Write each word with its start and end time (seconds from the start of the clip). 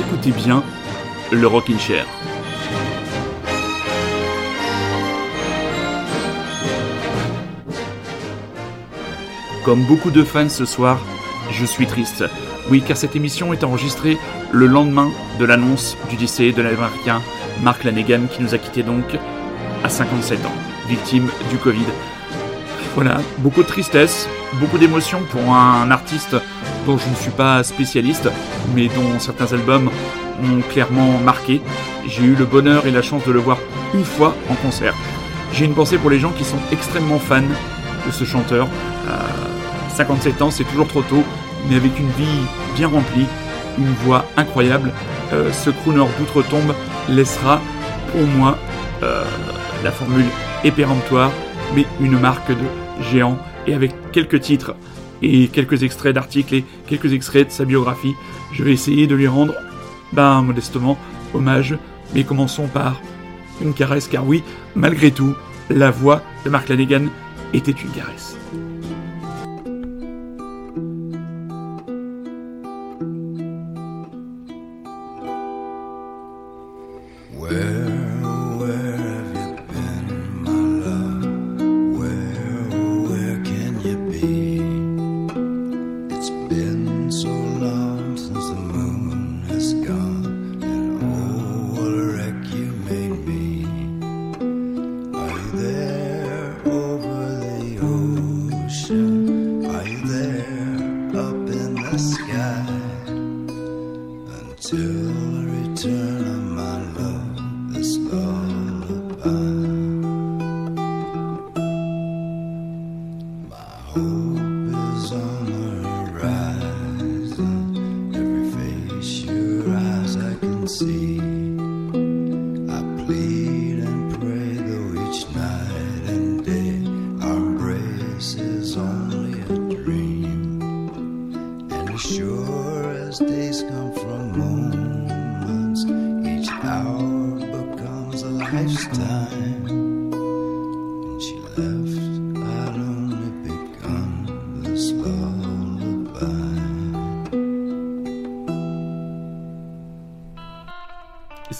écoutez 0.00 0.30
bien 0.30 0.62
le 1.32 1.46
Rockin' 1.46 1.78
Chair. 1.78 2.04
Comme 9.64 9.82
beaucoup 9.84 10.10
de 10.10 10.22
fans 10.22 10.48
ce 10.48 10.64
soir, 10.64 10.98
je 11.50 11.64
suis 11.64 11.86
triste. 11.86 12.24
Oui, 12.70 12.82
car 12.86 12.96
cette 12.96 13.16
émission 13.16 13.52
est 13.52 13.64
enregistrée 13.64 14.18
le 14.52 14.66
lendemain 14.66 15.10
de 15.38 15.44
l'annonce 15.44 15.96
du 16.10 16.16
décès 16.16 16.52
de 16.52 16.62
l'américain 16.62 17.22
Mark 17.62 17.84
Lanegan 17.84 18.26
qui 18.30 18.42
nous 18.42 18.54
a 18.54 18.58
quitté 18.58 18.82
donc 18.82 19.16
à 19.82 19.88
57 19.88 20.44
ans, 20.44 20.54
victime 20.88 21.28
du 21.50 21.56
Covid. 21.56 21.86
Voilà, 22.94 23.18
beaucoup 23.38 23.62
de 23.62 23.68
tristesse, 23.68 24.28
beaucoup 24.54 24.78
d'émotion 24.78 25.22
pour 25.30 25.54
un 25.54 25.90
artiste 25.90 26.36
dont 26.86 26.96
je 26.96 27.08
ne 27.08 27.14
suis 27.16 27.30
pas 27.30 27.62
spécialiste, 27.64 28.30
mais 28.74 28.86
dont 28.86 29.18
certains 29.18 29.52
albums 29.52 29.90
m'ont 30.42 30.62
clairement 30.62 31.18
marqué. 31.18 31.60
J'ai 32.06 32.22
eu 32.22 32.34
le 32.34 32.44
bonheur 32.44 32.86
et 32.86 32.90
la 32.90 33.02
chance 33.02 33.24
de 33.24 33.32
le 33.32 33.40
voir 33.40 33.58
une 33.94 34.04
fois 34.04 34.34
en 34.48 34.54
concert. 34.54 34.94
J'ai 35.52 35.64
une 35.64 35.74
pensée 35.74 35.98
pour 35.98 36.10
les 36.10 36.18
gens 36.18 36.32
qui 36.32 36.44
sont 36.44 36.58
extrêmement 36.70 37.18
fans 37.18 37.42
de 37.42 38.12
ce 38.12 38.24
chanteur. 38.24 38.68
57 39.94 40.40
euh, 40.40 40.44
ans, 40.44 40.50
c'est 40.50 40.64
toujours 40.64 40.86
trop 40.86 41.02
tôt, 41.02 41.24
mais 41.68 41.76
avec 41.76 41.98
une 41.98 42.10
vie 42.10 42.46
bien 42.76 42.88
remplie, 42.88 43.26
une 43.78 43.92
voix 44.04 44.24
incroyable, 44.36 44.92
euh, 45.32 45.50
ce 45.52 45.70
crooner 45.70 46.04
d'outre-tombe 46.18 46.72
laissera 47.08 47.60
pour 48.12 48.22
moi 48.22 48.56
euh, 49.02 49.24
la 49.82 49.90
formule 49.90 50.26
épéremptoire, 50.62 51.32
mais 51.74 51.84
une 52.00 52.18
marque 52.18 52.50
de 52.50 53.04
géant, 53.10 53.38
et 53.66 53.74
avec 53.74 53.92
quelques 54.12 54.40
titres 54.40 54.74
et 55.22 55.48
quelques 55.48 55.82
extraits 55.82 56.14
d'articles 56.14 56.54
et 56.54 56.64
quelques 56.86 57.12
extraits 57.12 57.48
de 57.48 57.52
sa 57.52 57.64
biographie, 57.64 58.14
je 58.52 58.62
vais 58.62 58.72
essayer 58.72 59.06
de 59.06 59.14
lui 59.14 59.26
rendre, 59.26 59.54
ben 60.12 60.42
modestement, 60.42 60.98
hommage, 61.34 61.76
mais 62.14 62.24
commençons 62.24 62.68
par 62.68 63.00
une 63.60 63.74
caresse, 63.74 64.08
car 64.08 64.26
oui, 64.26 64.42
malgré 64.74 65.10
tout, 65.10 65.34
la 65.70 65.90
voix 65.90 66.22
de 66.44 66.50
Mark 66.50 66.68
Lanegan 66.68 67.06
était 67.52 67.72
une 67.72 67.90
caresse. 67.90 68.36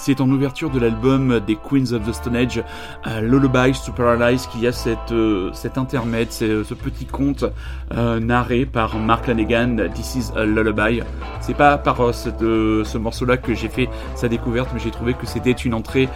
C'est 0.06 0.20
en 0.20 0.30
ouverture 0.30 0.70
de 0.70 0.78
l'album 0.78 1.40
des 1.44 1.56
Queens 1.56 1.92
of 1.92 2.08
the 2.08 2.12
Stone 2.12 2.36
Age, 2.36 2.62
euh, 3.08 3.20
Lullaby 3.22 3.72
to 3.84 3.90
Paralyze, 3.90 4.46
qu'il 4.46 4.60
y 4.60 4.68
a 4.68 4.70
cette, 4.70 5.10
euh, 5.10 5.50
cet 5.52 5.78
intermède, 5.78 6.30
ce, 6.30 6.62
ce 6.62 6.74
petit 6.74 7.06
conte 7.06 7.44
euh, 7.92 8.20
narré 8.20 8.66
par 8.66 8.98
Mark 8.98 9.26
Lanegan, 9.26 9.88
This 9.92 10.14
is 10.14 10.32
a 10.36 10.44
Lullaby. 10.44 11.02
C'est 11.40 11.56
pas 11.56 11.76
par 11.76 12.00
euh, 12.00 12.12
cette, 12.12 12.40
euh, 12.42 12.84
ce 12.84 12.98
morceau-là 12.98 13.36
que 13.36 13.52
j'ai 13.52 13.68
fait 13.68 13.88
sa 14.14 14.28
découverte, 14.28 14.70
mais 14.72 14.78
j'ai 14.78 14.92
trouvé 14.92 15.14
que 15.14 15.26
c'était 15.26 15.50
une 15.50 15.74
entrée 15.74 16.08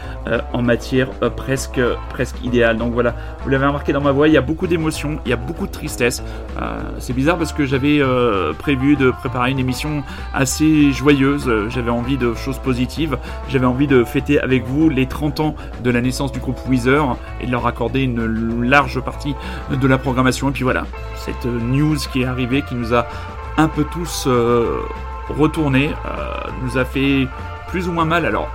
en 0.52 0.62
matière 0.62 1.10
presque, 1.36 1.80
presque 2.10 2.44
idéale. 2.44 2.76
Donc 2.76 2.92
voilà, 2.92 3.16
vous 3.42 3.50
l'avez 3.50 3.66
remarqué 3.66 3.92
dans 3.92 4.00
ma 4.00 4.12
voix, 4.12 4.28
il 4.28 4.34
y 4.34 4.36
a 4.36 4.40
beaucoup 4.40 4.68
d'émotions, 4.68 5.18
il 5.24 5.30
y 5.30 5.32
a 5.32 5.36
beaucoup 5.36 5.66
de 5.66 5.72
tristesse. 5.72 6.22
C'est 6.98 7.12
bizarre 7.12 7.38
parce 7.38 7.52
que 7.52 7.64
j'avais 7.64 8.00
prévu 8.58 8.96
de 8.96 9.10
préparer 9.10 9.50
une 9.50 9.58
émission 9.58 10.02
assez 10.34 10.92
joyeuse, 10.92 11.50
j'avais 11.70 11.90
envie 11.90 12.18
de 12.18 12.34
choses 12.34 12.58
positives, 12.58 13.18
j'avais 13.48 13.66
envie 13.66 13.79
de 13.86 14.04
fêter 14.04 14.40
avec 14.40 14.64
vous 14.64 14.88
les 14.88 15.06
30 15.06 15.40
ans 15.40 15.54
de 15.82 15.90
la 15.90 16.00
naissance 16.00 16.32
du 16.32 16.40
groupe 16.40 16.58
Weezer 16.68 17.16
et 17.40 17.46
de 17.46 17.50
leur 17.50 17.66
accorder 17.66 18.02
une 18.02 18.64
large 18.64 19.00
partie 19.00 19.34
de 19.70 19.86
la 19.86 19.98
programmation. 19.98 20.50
Et 20.50 20.52
puis 20.52 20.64
voilà, 20.64 20.86
cette 21.16 21.44
news 21.44 21.96
qui 22.12 22.22
est 22.22 22.26
arrivée, 22.26 22.62
qui 22.62 22.74
nous 22.74 22.94
a 22.94 23.06
un 23.56 23.68
peu 23.68 23.84
tous 23.84 24.24
euh, 24.26 24.80
retourné, 25.28 25.90
euh, 26.06 26.50
nous 26.62 26.78
a 26.78 26.84
fait 26.84 27.26
plus 27.68 27.88
ou 27.88 27.92
moins 27.92 28.04
mal. 28.04 28.24
Alors, 28.26 28.48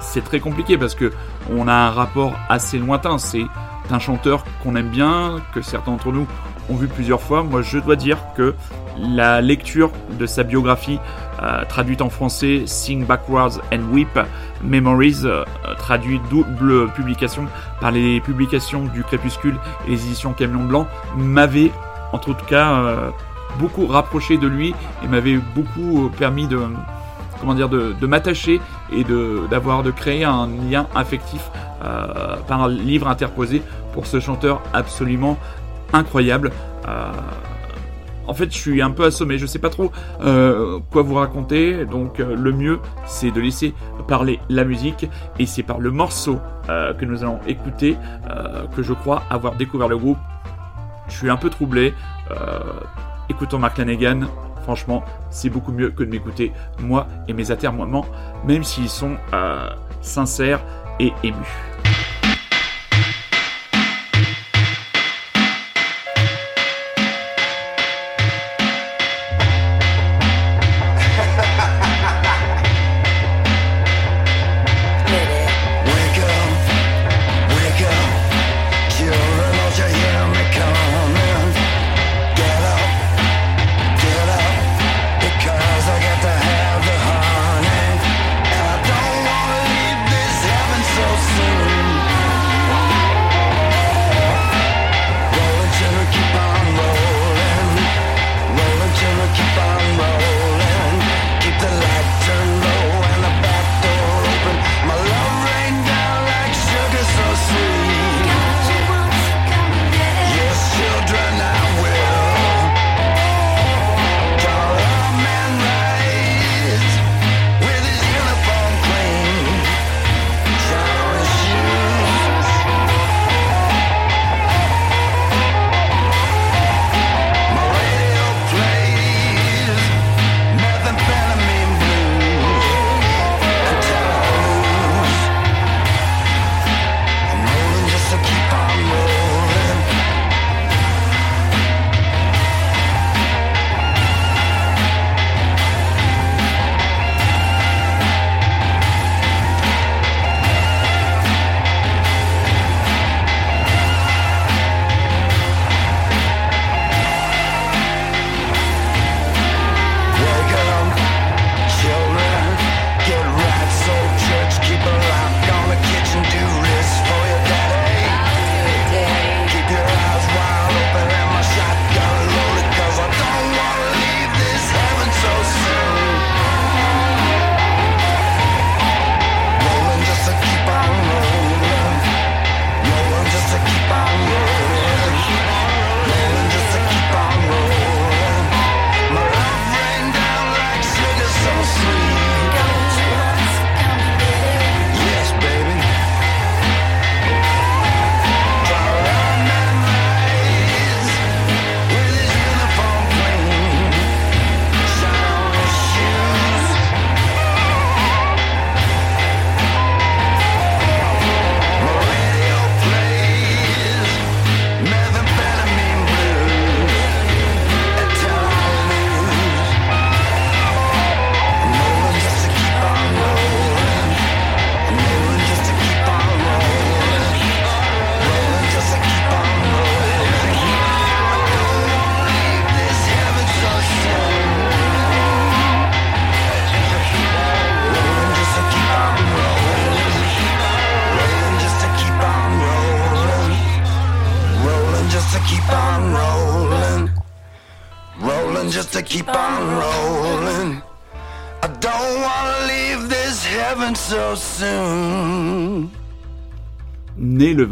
c'est 0.00 0.22
très 0.22 0.40
compliqué 0.40 0.78
parce 0.78 0.94
que 0.94 1.12
on 1.50 1.68
a 1.68 1.72
un 1.72 1.90
rapport 1.90 2.32
assez 2.48 2.78
lointain. 2.78 3.18
C'est 3.18 3.44
un 3.90 3.98
chanteur 3.98 4.44
qu'on 4.62 4.76
aime 4.76 4.88
bien, 4.88 5.36
que 5.54 5.62
certains 5.62 5.92
d'entre 5.92 6.12
nous 6.12 6.26
ont 6.68 6.74
vu 6.74 6.88
plusieurs 6.88 7.20
fois. 7.20 7.42
Moi, 7.42 7.62
je 7.62 7.78
dois 7.78 7.96
dire 7.96 8.18
que 8.36 8.54
la 8.98 9.40
lecture 9.40 9.90
de 10.18 10.26
sa 10.26 10.42
biographie, 10.42 10.98
euh, 11.42 11.64
traduite 11.68 12.02
en 12.02 12.10
français, 12.10 12.62
Sing 12.66 13.04
Backwards 13.04 13.60
and 13.72 13.92
Weep 13.92 14.18
Memories, 14.62 15.20
euh, 15.24 15.44
traduit 15.78 16.20
double 16.30 16.90
publication 16.92 17.46
par 17.80 17.92
les 17.92 18.20
publications 18.20 18.84
du 18.86 19.04
Crépuscule 19.04 19.56
et 19.86 19.90
les 19.90 20.06
éditions 20.06 20.32
Camion 20.32 20.64
Blanc, 20.64 20.86
m'avait, 21.16 21.70
en 22.12 22.18
tout 22.18 22.34
cas, 22.34 22.72
euh, 22.74 23.10
beaucoup 23.58 23.86
rapproché 23.86 24.36
de 24.36 24.48
lui 24.48 24.74
et 25.04 25.08
m'avait 25.08 25.38
beaucoup 25.54 26.10
permis 26.18 26.48
de 26.48 26.60
comment 27.40 27.54
dire 27.54 27.68
de, 27.68 27.94
m'attacher 28.06 28.60
et 28.92 29.04
d'avoir 29.48 29.84
de 29.84 29.92
créer 29.92 30.24
un 30.24 30.48
lien 30.68 30.88
affectif 30.94 31.40
par 31.80 32.62
un 32.64 32.68
livre 32.68 33.06
interposé 33.06 33.62
pour 33.92 34.06
ce 34.06 34.18
chanteur 34.18 34.60
absolument 34.74 35.38
incroyable. 35.92 36.50
Euh, 38.28 38.30
en 38.30 38.34
fait, 38.34 38.52
je 38.52 38.58
suis 38.58 38.82
un 38.82 38.90
peu 38.90 39.04
assommé, 39.04 39.38
je 39.38 39.46
sais 39.46 39.58
pas 39.58 39.70
trop 39.70 39.90
euh, 40.22 40.78
quoi 40.90 41.02
vous 41.02 41.14
raconter, 41.14 41.84
donc 41.84 42.20
euh, 42.20 42.36
le 42.36 42.52
mieux, 42.52 42.78
c'est 43.06 43.30
de 43.30 43.40
laisser 43.40 43.74
parler 44.06 44.38
la 44.48 44.64
musique, 44.64 45.08
et 45.38 45.46
c'est 45.46 45.62
par 45.62 45.78
le 45.78 45.90
morceau 45.90 46.38
que 46.98 47.06
nous 47.06 47.22
allons 47.22 47.40
écouter 47.46 47.96
que 48.76 48.82
je 48.82 48.92
crois 48.92 49.22
avoir 49.30 49.54
découvert 49.54 49.88
le 49.88 49.96
groupe. 49.96 50.18
Je 51.08 51.14
suis 51.14 51.30
un 51.30 51.38
peu 51.38 51.48
troublé. 51.48 51.94
écoutons 53.30 53.58
Mark 53.58 53.78
Lanegan, 53.78 54.26
franchement, 54.64 55.02
c'est 55.30 55.48
beaucoup 55.48 55.72
mieux 55.72 55.90
que 55.90 56.04
de 56.04 56.10
m'écouter 56.10 56.52
moi 56.78 57.06
et 57.26 57.32
mes 57.32 57.50
atermoiements, 57.50 58.04
même 58.46 58.64
s'ils 58.64 58.90
sont 58.90 59.16
sincères 60.02 60.60
et 61.00 61.12
émus. 61.22 62.07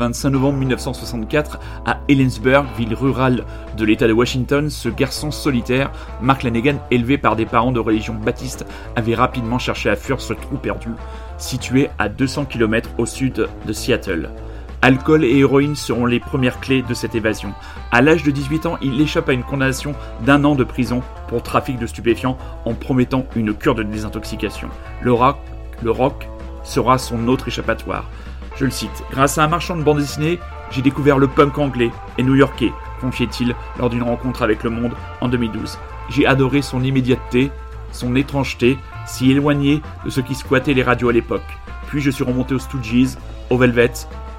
25 0.07 0.31
novembre 0.31 0.59
1964 0.59 1.59
à 1.85 1.99
Ellensburg, 2.09 2.65
ville 2.79 2.95
rurale 2.95 3.45
de 3.77 3.85
l'État 3.85 4.07
de 4.07 4.13
Washington, 4.13 4.71
ce 4.71 4.89
garçon 4.89 5.33
solitaire, 5.33 5.91
Mark 6.23 6.45
Lanegan, 6.45 6.77
élevé 6.93 7.19
par 7.19 7.35
des 7.35 7.45
parents 7.45 7.73
de 7.73 7.81
religion 7.81 8.15
baptiste, 8.15 8.65
avait 8.95 9.17
rapidement 9.17 9.59
cherché 9.59 9.91
à 9.91 9.97
fuir 9.97 10.21
ce 10.21 10.33
trou 10.33 10.59
perdu, 10.59 10.91
situé 11.39 11.91
à 11.99 12.09
200 12.09 12.45
km 12.45 12.91
au 12.99 13.07
sud 13.07 13.49
de 13.67 13.73
Seattle. 13.73 14.31
Alcool 14.81 15.25
et 15.25 15.39
héroïne 15.39 15.75
seront 15.75 16.07
les 16.07 16.21
premières 16.21 16.61
clés 16.61 16.83
de 16.83 16.95
cette 16.95 17.17
évasion. 17.17 17.53
À 17.91 18.01
l'âge 18.01 18.23
de 18.23 18.31
18 18.31 18.67
ans, 18.67 18.79
il 18.83 19.01
échappe 19.01 19.29
à 19.29 19.33
une 19.33 19.43
condamnation 19.43 19.97
d'un 20.25 20.45
an 20.45 20.55
de 20.55 20.63
prison 20.63 21.03
pour 21.27 21.43
trafic 21.43 21.81
de 21.81 21.87
stupéfiants 21.89 22.39
en 22.65 22.75
promettant 22.75 23.27
une 23.35 23.55
cure 23.55 23.75
de 23.75 23.83
désintoxication. 23.83 24.69
Le 25.03 25.13
rock, 25.13 25.39
le 25.83 25.91
rock 25.91 26.29
sera 26.63 26.97
son 26.97 27.27
autre 27.27 27.49
échappatoire. 27.49 28.09
Je 28.57 28.65
le 28.65 28.71
cite. 28.71 29.05
Grâce 29.11 29.39
à 29.39 29.45
un 29.45 29.49
marchand 29.49 29.77
de 29.77 29.83
bande 29.83 29.99
dessinée, 29.99 30.39
j'ai 30.71 30.83
découvert 30.83 31.19
le 31.19 31.29
punk 31.29 31.59
anglais 31.59 31.91
et 32.19 32.23
new-yorkais, 32.23 32.73
confiait-il 33.01 33.55
lors 33.79 33.91
d'une 33.91 34.03
rencontre 34.03 34.43
avec 34.43 34.65
Le 34.65 34.71
Monde 34.71 34.95
en 35.21 35.29
2012. 35.29 35.79
J'ai 36.09 36.27
adoré 36.27 36.63
son 36.63 36.83
immédiateté, 36.83 37.51
son 37.93 38.17
étrangeté, 38.17 38.79
si 39.07 39.31
éloigné 39.31 39.83
de 40.05 40.11
ce 40.11 40.21
qui 40.21 40.35
squattait 40.35 40.75
les 40.75 40.83
radios 40.83 41.09
à 41.09 41.13
l'époque. 41.13 41.47
Puis 41.89 42.01
je 42.01 42.11
suis 42.11 42.25
remonté 42.25 42.55
aux 42.55 42.59
Stooges, 42.59 43.17
aux 43.51 43.59
Velvet, 43.59 43.93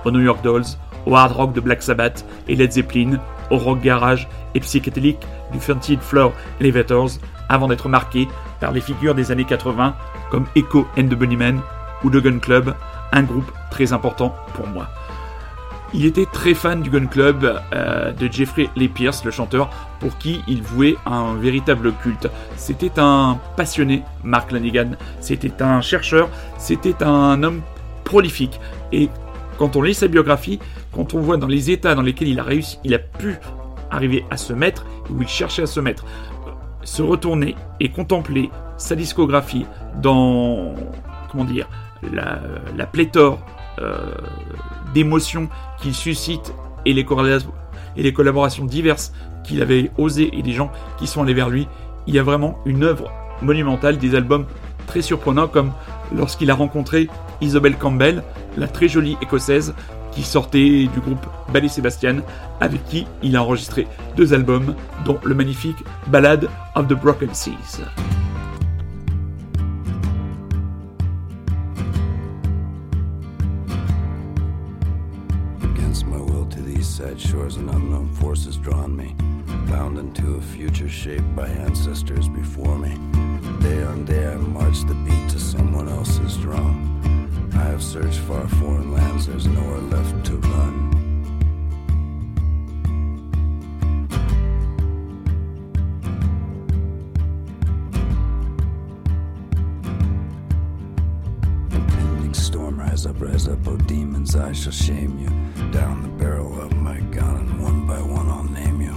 aux 0.03 0.12
New 0.12 0.19
York 0.19 0.43
Dolls, 0.43 0.65
au 1.05 1.15
hard 1.15 1.31
rock 1.31 1.53
de 1.53 1.62
Black 1.62 1.81
Sabbath 1.81 2.25
et 2.47 2.55
Led 2.55 2.71
Zeppelin, 2.71 3.19
au 3.50 3.57
rock 3.57 3.81
garage 3.81 4.27
et 4.55 4.59
psychédélique 4.59 5.25
du 5.53 5.59
Frontier 5.59 5.97
Floor 6.01 6.33
Elevators, 6.59 7.12
avant 7.50 7.67
d'être 7.67 7.88
marqué 7.88 8.27
par 8.59 8.71
les 8.71 8.81
figures 8.81 9.15
des 9.15 9.31
années 9.31 9.45
80 9.45 9.95
comme 10.31 10.45
Echo 10.55 10.86
and 10.97 11.03
the 11.03 11.15
Bunnymen 11.15 11.62
ou 12.03 12.09
The 12.09 12.17
Gun 12.17 12.39
Club, 12.39 12.75
un 13.11 13.23
groupe 13.23 13.51
très 13.71 13.93
important 13.93 14.35
pour 14.53 14.67
moi. 14.67 14.87
Il 15.93 16.05
était 16.05 16.25
très 16.25 16.53
fan 16.53 16.81
du 16.81 16.89
Gun 16.89 17.05
Club 17.05 17.61
euh, 17.73 18.11
de 18.11 18.31
Jeffrey 18.31 18.69
Lee 18.75 18.89
Pierce, 18.89 19.23
le 19.23 19.31
chanteur, 19.31 19.69
pour 19.99 20.17
qui 20.17 20.41
il 20.47 20.61
vouait 20.61 20.97
un 21.05 21.35
véritable 21.35 21.93
culte. 21.93 22.29
C'était 22.57 22.99
un 22.99 23.39
passionné, 23.55 24.03
Mark 24.23 24.51
Lanigan. 24.51 24.91
C'était 25.21 25.63
un 25.63 25.79
chercheur, 25.79 26.29
c'était 26.57 27.01
un 27.03 27.41
homme 27.41 27.61
prolifique. 28.03 28.59
Et 28.91 29.09
quand 29.57 29.77
on 29.77 29.81
lit 29.81 29.93
sa 29.93 30.09
biographie, 30.09 30.59
quand 30.91 31.13
on 31.13 31.21
voit 31.21 31.37
dans 31.37 31.47
les 31.47 31.71
états 31.71 31.95
dans 31.95 32.01
lesquels 32.01 32.27
il 32.27 32.39
a 32.39 32.43
réussi, 32.43 32.79
il 32.83 32.93
a 32.93 32.99
pu 32.99 33.37
arriver 33.89 34.25
à 34.29 34.35
se 34.35 34.51
mettre, 34.51 34.85
où 35.09 35.21
il 35.21 35.27
cherchait 35.27 35.63
à 35.63 35.67
se 35.67 35.79
mettre, 35.79 36.05
se 36.83 37.01
retourner 37.01 37.55
et 37.79 37.89
contempler 37.89 38.49
sa 38.77 38.95
discographie 38.95 39.65
dans, 40.01 40.73
comment 41.31 41.45
dire, 41.45 41.69
la, 42.04 42.86
pléthore 42.86 43.39
euh, 43.80 44.12
d'émotions 44.94 45.50
qu'il 45.82 45.94
suscite 45.94 46.54
et 46.86 46.94
les, 46.94 47.04
collaborations 47.06 48.66
diverses 48.66 49.13
qu'il 49.44 49.62
avait 49.62 49.92
osé 49.98 50.30
et 50.34 50.42
des 50.42 50.54
gens 50.54 50.72
qui 50.98 51.08
sont 51.08 51.24
allés 51.24 51.34
vers 51.34 51.50
lui, 51.50 51.68
il 52.06 52.16
y 52.16 52.20
a 52.20 52.24
vraiment 52.24 52.60
une 52.66 52.84
œuvre 52.84 53.12
monumentale, 53.42 53.98
des 53.98 54.16
albums 54.16 54.46
très 54.88 55.01
surprenants 55.01 55.48
comme 55.48 55.72
lorsqu'il 56.16 56.50
a 56.50 56.56
rencontré 56.56 57.10
Isabelle 57.42 57.77
Campbell, 57.77 58.24
la 58.58 58.68
très 58.68 58.88
jolie 58.88 59.18
écossaise 59.22 59.74
qui 60.12 60.24
sortait 60.24 60.88
du 60.92 61.00
groupe 61.00 61.25
Ballet 61.54 61.68
Sébastien, 61.68 62.24
avec 62.60 62.84
qui 62.86 63.06
il 63.22 63.36
a 63.36 63.44
enregistré 63.44 63.88
deux 64.16 64.34
albums, 64.34 64.74
dont 65.06 65.20
le 65.24 65.36
magnifique 65.36 65.77
Ballad 66.08 66.50
of 66.75 66.88
the 66.88 66.94
Broken 66.94 67.34
Seas. 67.34 67.82
Sad 76.98 77.22
shores 77.22 77.58
and 77.58 77.70
unknown 77.70 78.12
forces 78.13 78.58
drawn 78.58 78.98
me, 78.98 79.13
bound 79.70 80.00
into 80.00 80.34
a 80.34 80.42
future 80.42 80.89
shaped 80.89 81.36
by 81.36 81.48
ancestors 81.48 82.27
before 82.27 82.75
me. 82.80 82.89
Day 83.62 83.84
on 83.84 84.04
day 84.04 84.25
I 84.25 84.36
march 84.38 84.82
the 84.88 84.96
beat 85.06 85.30
to 85.30 85.39
someone 85.39 85.88
else's 85.89 86.38
drum. 86.38 87.50
I 87.54 87.66
have 87.66 87.84
searched 87.84 88.18
far 88.22 88.48
foreign 88.48 88.92
lands, 88.94 89.27
there's 89.27 89.46
nowhere 89.46 89.77
left 89.77 90.25
to 90.25 90.38
run. 90.38 90.97
Rise 102.88 103.06
up, 103.06 103.22
rise 103.22 103.48
up, 103.48 103.60
oh 103.67 103.77
demons, 103.77 104.36
I 104.36 104.53
shall 104.53 104.72
shame 104.72 105.20
you. 105.20 105.72
Down 105.72 106.01
the 106.01 106.08
barrel 106.08 106.62
of 106.62 106.74
my 106.77 107.00
gun, 107.12 107.36
and 107.36 107.62
one 107.62 107.86
by 107.86 108.01
one 108.01 108.29
I'll 108.29 108.44
name 108.46 108.82
you. 108.82 108.96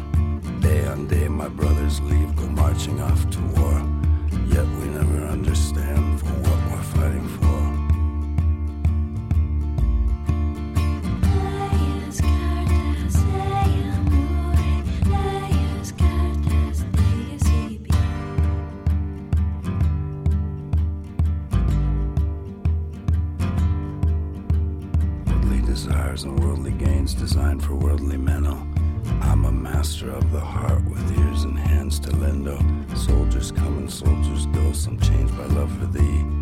Day 0.61 0.87
on 0.87 1.09
day, 1.09 1.29
my 1.29 1.49
brothers 1.49 2.01
leave, 2.03 2.37
go 2.37 2.47
marching 2.47 3.01
off 3.01 3.29
to 3.31 3.41
war. 3.57 3.77
Yet 4.47 4.67
we 4.79 4.90
designed 27.21 27.63
for 27.63 27.75
worldly 27.75 28.17
men. 28.17 28.47
Oh, 28.47 28.67
I'm 29.23 29.45
a 29.45 29.53
master 29.53 30.11
of 30.11 30.33
the 30.33 30.41
heart 30.41 30.85
with 30.85 31.19
ears 31.19 31.45
and 31.45 31.59
hands 31.59 31.99
to 32.01 32.11
lend. 32.17 32.49
Oh, 32.49 32.61
soldiers 32.95 33.53
come 33.53 33.79
and 33.79 33.91
soldiers 33.91 34.47
go. 34.47 34.73
Some 34.73 34.99
changed 35.01 35.37
by 35.37 35.45
love 35.47 35.71
for 35.79 35.87
thee. 35.87 36.40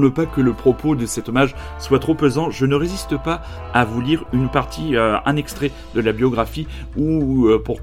Ne 0.00 0.08
pas 0.08 0.26
que 0.26 0.40
le 0.40 0.52
propos 0.52 0.94
de 0.94 1.06
cet 1.06 1.28
hommage 1.28 1.54
soit 1.78 1.98
trop 1.98 2.14
pesant, 2.14 2.50
je 2.50 2.66
ne 2.66 2.74
résiste 2.74 3.16
pas 3.16 3.42
à 3.74 3.84
vous 3.84 4.00
lire 4.00 4.24
une 4.32 4.48
partie, 4.48 4.96
euh, 4.96 5.16
un 5.24 5.36
extrait 5.36 5.70
de 5.94 6.00
la 6.00 6.12
biographie, 6.12 6.66
ou 6.96 7.46
euh, 7.46 7.62
pour, 7.62 7.80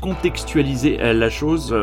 contextualiser 0.00 0.98
la 0.98 1.30
chose, 1.30 1.74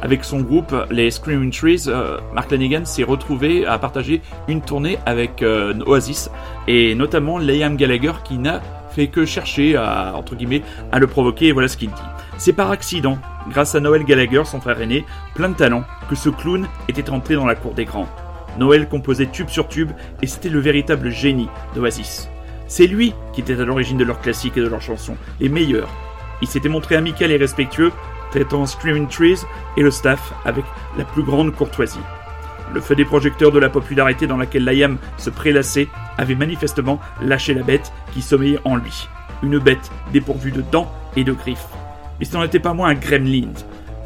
avec 0.00 0.24
son 0.24 0.40
groupe, 0.40 0.74
les 0.90 1.10
Screaming 1.10 1.50
Trees, 1.50 1.84
Mark 2.32 2.50
Lanegan 2.50 2.86
s'est 2.86 3.02
retrouvé 3.02 3.66
à 3.66 3.78
partager 3.78 4.22
une 4.46 4.62
tournée 4.62 4.98
avec 5.04 5.44
Oasis, 5.84 6.30
et 6.68 6.94
notamment 6.94 7.36
Liam 7.36 7.76
Gallagher 7.76 8.12
qui 8.24 8.38
n'a 8.38 8.62
fait 8.92 9.08
que 9.08 9.26
chercher 9.26 9.76
entre 9.76 10.36
guillemets, 10.36 10.62
à 10.90 10.98
le 10.98 11.06
provoquer, 11.06 11.48
et 11.48 11.52
voilà 11.52 11.68
ce 11.68 11.76
qu'il 11.76 11.90
dit. 11.90 12.02
C'est 12.38 12.52
par 12.52 12.70
accident, 12.70 13.18
grâce 13.50 13.74
à 13.74 13.80
Noël 13.80 14.04
Gallagher, 14.04 14.42
son 14.44 14.60
frère 14.60 14.80
aîné, 14.80 15.04
plein 15.34 15.48
de 15.48 15.54
talent, 15.54 15.82
que 16.08 16.14
ce 16.14 16.28
clown 16.28 16.68
était 16.88 17.10
entré 17.10 17.34
dans 17.34 17.46
la 17.46 17.56
cour 17.56 17.74
des 17.74 17.84
grands. 17.84 18.08
Noël 18.58 18.88
composait 18.88 19.26
tube 19.26 19.48
sur 19.48 19.68
tube, 19.68 19.92
et 20.20 20.26
c'était 20.26 20.48
le 20.48 20.58
véritable 20.58 21.10
génie 21.10 21.48
d'Oasis. 21.74 22.28
C'est 22.66 22.86
lui 22.86 23.14
qui 23.32 23.40
était 23.40 23.58
à 23.58 23.64
l'origine 23.64 23.96
de 23.96 24.04
leurs 24.04 24.20
classiques 24.20 24.56
et 24.56 24.60
de 24.60 24.68
leurs 24.68 24.82
chansons, 24.82 25.16
les 25.40 25.48
meilleurs. 25.48 25.88
Il 26.42 26.48
s'était 26.48 26.68
montré 26.68 26.96
amical 26.96 27.30
et 27.30 27.36
respectueux, 27.36 27.92
traitant 28.30 28.66
Screaming 28.66 29.08
Trees 29.08 29.40
et 29.76 29.82
le 29.82 29.90
staff 29.90 30.34
avec 30.44 30.64
la 30.96 31.04
plus 31.04 31.22
grande 31.22 31.54
courtoisie. 31.54 31.98
Le 32.74 32.80
feu 32.80 32.94
des 32.94 33.06
projecteurs 33.06 33.52
de 33.52 33.58
la 33.58 33.70
popularité 33.70 34.26
dans 34.26 34.36
laquelle 34.36 34.64
Liam 34.64 34.98
se 35.16 35.30
prélassait 35.30 35.88
avait 36.18 36.34
manifestement 36.34 37.00
lâché 37.22 37.54
la 37.54 37.62
bête 37.62 37.92
qui 38.12 38.20
sommeillait 38.20 38.60
en 38.64 38.76
lui. 38.76 39.08
Une 39.42 39.58
bête 39.58 39.90
dépourvue 40.12 40.52
de 40.52 40.60
dents 40.60 40.92
et 41.16 41.24
de 41.24 41.32
griffes. 41.32 41.68
Mais 42.18 42.26
ce 42.26 42.36
n'en 42.36 42.42
était 42.42 42.58
pas 42.58 42.74
moins 42.74 42.88
un 42.88 42.94
gremlin. 42.94 43.52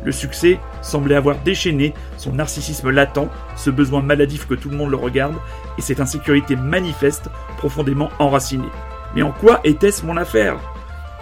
Le 0.04 0.12
succès 0.12 0.58
semblait 0.80 1.14
avoir 1.14 1.36
déchaîné 1.38 1.94
son 2.16 2.32
narcissisme 2.32 2.90
latent, 2.90 3.28
ce 3.56 3.70
besoin 3.70 4.02
maladif 4.02 4.46
que 4.46 4.54
tout 4.54 4.68
le 4.68 4.76
monde 4.76 4.90
le 4.90 4.96
regarde, 4.96 5.36
et 5.78 5.82
cette 5.82 6.00
insécurité 6.00 6.56
manifeste 6.56 7.30
profondément 7.58 8.10
enracinée. 8.18 8.68
Mais 9.14 9.22
en 9.22 9.30
quoi 9.30 9.60
était-ce 9.64 10.04
mon 10.04 10.16
affaire? 10.16 10.56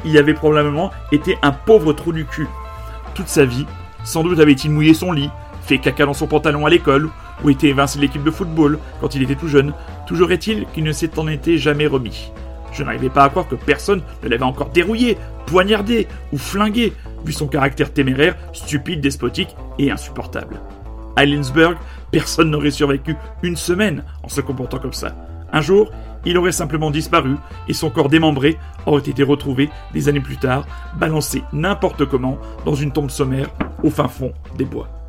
Il 0.05 0.17
avait 0.17 0.35
probablement 0.35 0.91
été 1.13 1.37
un 1.43 1.53
pauvre 1.53 1.93
trou 1.93 2.13
du 2.13 2.25
cul. 2.25 2.49
Toute 3.15 3.29
sa 3.29 3.45
vie, 3.45 3.67
sans 4.03 4.23
doute 4.23 4.41
avait-il 4.41 4.71
mouillé 4.71 4.95
son 4.95 5.13
lit, 5.13 5.31
fait 5.63 5.79
caca 5.79 6.07
dans 6.07 6.15
son 6.15 6.27
pantalon 6.27 6.65
à 6.65 6.71
l'école, 6.71 7.11
ou 7.45 7.51
été 7.51 7.69
évincé 7.69 7.99
de 7.99 8.03
l'équipe 8.03 8.25
de 8.25 8.31
football 8.31 8.79
quand 9.01 9.15
il 9.15 9.23
était 9.23 9.35
tout 9.35 9.49
jeune. 9.49 9.73
Toujours 10.07 10.33
est-il 10.33 10.67
qu'il 10.73 10.85
ne 10.85 10.93
s'en 10.93 11.29
était 11.29 11.59
jamais 11.59 11.87
remis. 11.87 12.33
Je 12.73 12.83
n'arrivais 12.83 13.11
pas 13.11 13.25
à 13.25 13.29
croire 13.29 13.49
que 13.49 13.55
personne 13.57 14.03
ne 14.23 14.29
l'avait 14.29 14.45
encore 14.45 14.71
dérouillé, 14.71 15.19
poignardé 15.47 16.07
ou 16.33 16.39
flingué, 16.39 16.93
vu 17.25 17.33
son 17.33 17.47
caractère 17.47 17.93
téméraire, 17.93 18.37
stupide, 18.53 19.01
despotique 19.01 19.57
et 19.79 19.91
insupportable. 19.91 20.61
À 21.17 21.25
Lynchburg, 21.25 21.77
personne 22.11 22.51
n'aurait 22.51 22.71
survécu 22.71 23.17
une 23.43 23.57
semaine 23.57 24.05
en 24.23 24.29
se 24.29 24.41
comportant 24.41 24.79
comme 24.79 24.93
ça. 24.93 25.15
Un 25.53 25.61
jour, 25.61 25.91
il 26.25 26.39
aurait 26.39 26.53
simplement 26.53 26.91
disparu 26.91 27.37
et 27.69 27.73
son 27.73 27.91
corps 27.91 28.09
démembré 28.09 28.57
aurait 28.87 29.03
été 29.03 29.23
retrouvé 29.23 29.71
des 29.93 30.09
années 30.09 30.21
plus 30.21 30.37
tard, 30.37 30.67
balancé 30.97 31.43
n'importe 31.53 32.05
comment 32.07 32.39
dans 32.65 32.75
une 32.75 32.93
tombe 32.93 33.11
sommaire 33.11 33.51
au 33.83 33.91
fin 33.91 34.09
fond 34.09 34.33
des 34.57 34.65
bois. 34.65 35.00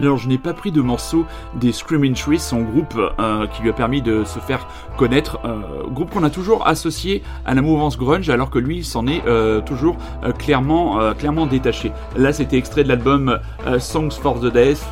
Alors 0.00 0.16
je 0.16 0.28
n'ai 0.28 0.38
pas 0.38 0.54
pris 0.54 0.72
de 0.72 0.80
morceau 0.80 1.26
des 1.56 1.72
Screaming 1.72 2.14
Trees, 2.14 2.38
son 2.38 2.62
groupe 2.62 2.98
euh, 3.18 3.46
qui 3.48 3.60
lui 3.60 3.68
a 3.68 3.74
permis 3.74 4.00
de 4.00 4.24
se 4.24 4.38
faire 4.38 4.66
connaître, 4.96 5.38
euh, 5.44 5.86
groupe 5.88 6.10
qu'on 6.10 6.22
a 6.22 6.30
toujours 6.30 6.66
associé 6.66 7.22
à 7.44 7.54
la 7.54 7.60
mouvance 7.60 7.98
grunge 7.98 8.30
alors 8.30 8.48
que 8.48 8.58
lui 8.58 8.82
s'en 8.82 9.06
est 9.06 9.22
euh, 9.26 9.60
toujours 9.60 9.98
clairement, 10.38 10.98
clairement 11.18 11.44
détaché. 11.44 11.92
Là 12.16 12.32
c'était 12.32 12.56
extrait 12.56 12.82
de 12.82 12.88
l'album 12.88 13.38
Songs 13.78 14.10
for 14.10 14.40
the 14.40 14.50
Death, 14.50 14.82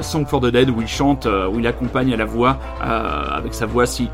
Song 0.00 0.26
for 0.26 0.40
the 0.40 0.46
Dead 0.46 0.70
où 0.70 0.80
il 0.80 0.88
chante, 0.88 1.26
où 1.26 1.60
il 1.60 1.66
accompagne 1.66 2.12
à 2.12 2.16
la 2.16 2.24
voix 2.24 2.58
avec 2.80 3.54
sa 3.54 3.66
voix 3.66 3.86
si 3.86 4.10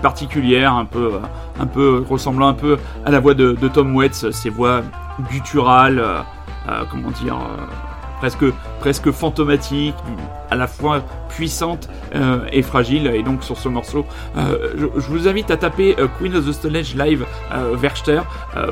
particulière, 0.00 0.74
un 0.74 0.84
peu, 0.84 1.12
un 1.58 1.66
peu 1.66 2.04
ressemblant 2.08 2.48
un 2.48 2.54
peu 2.54 2.78
à 3.04 3.10
la 3.10 3.18
voix 3.18 3.34
de, 3.34 3.52
de 3.52 3.68
Tom 3.68 3.96
Waits, 3.96 4.30
ses 4.30 4.50
voix 4.50 4.82
gutturales, 5.30 6.02
comment 6.90 7.10
dire 7.10 7.36
presque, 8.18 8.44
presque 8.80 9.10
fantomatique, 9.10 9.94
à 10.50 10.56
la 10.56 10.66
fois 10.66 11.02
puissante 11.28 11.88
euh, 12.14 12.40
et 12.52 12.62
fragile. 12.62 13.06
Et 13.08 13.22
donc 13.22 13.44
sur 13.44 13.56
ce 13.56 13.68
morceau, 13.68 14.04
euh, 14.36 14.74
je, 14.76 15.06
vous 15.08 15.28
invite 15.28 15.50
à 15.50 15.56
taper 15.56 15.96
euh, 15.98 16.08
Queen 16.18 16.34
of 16.34 16.46
the 16.46 16.52
Stone 16.52 16.76
Age 16.76 16.94
Live 16.94 17.24
Werchter 17.80 18.20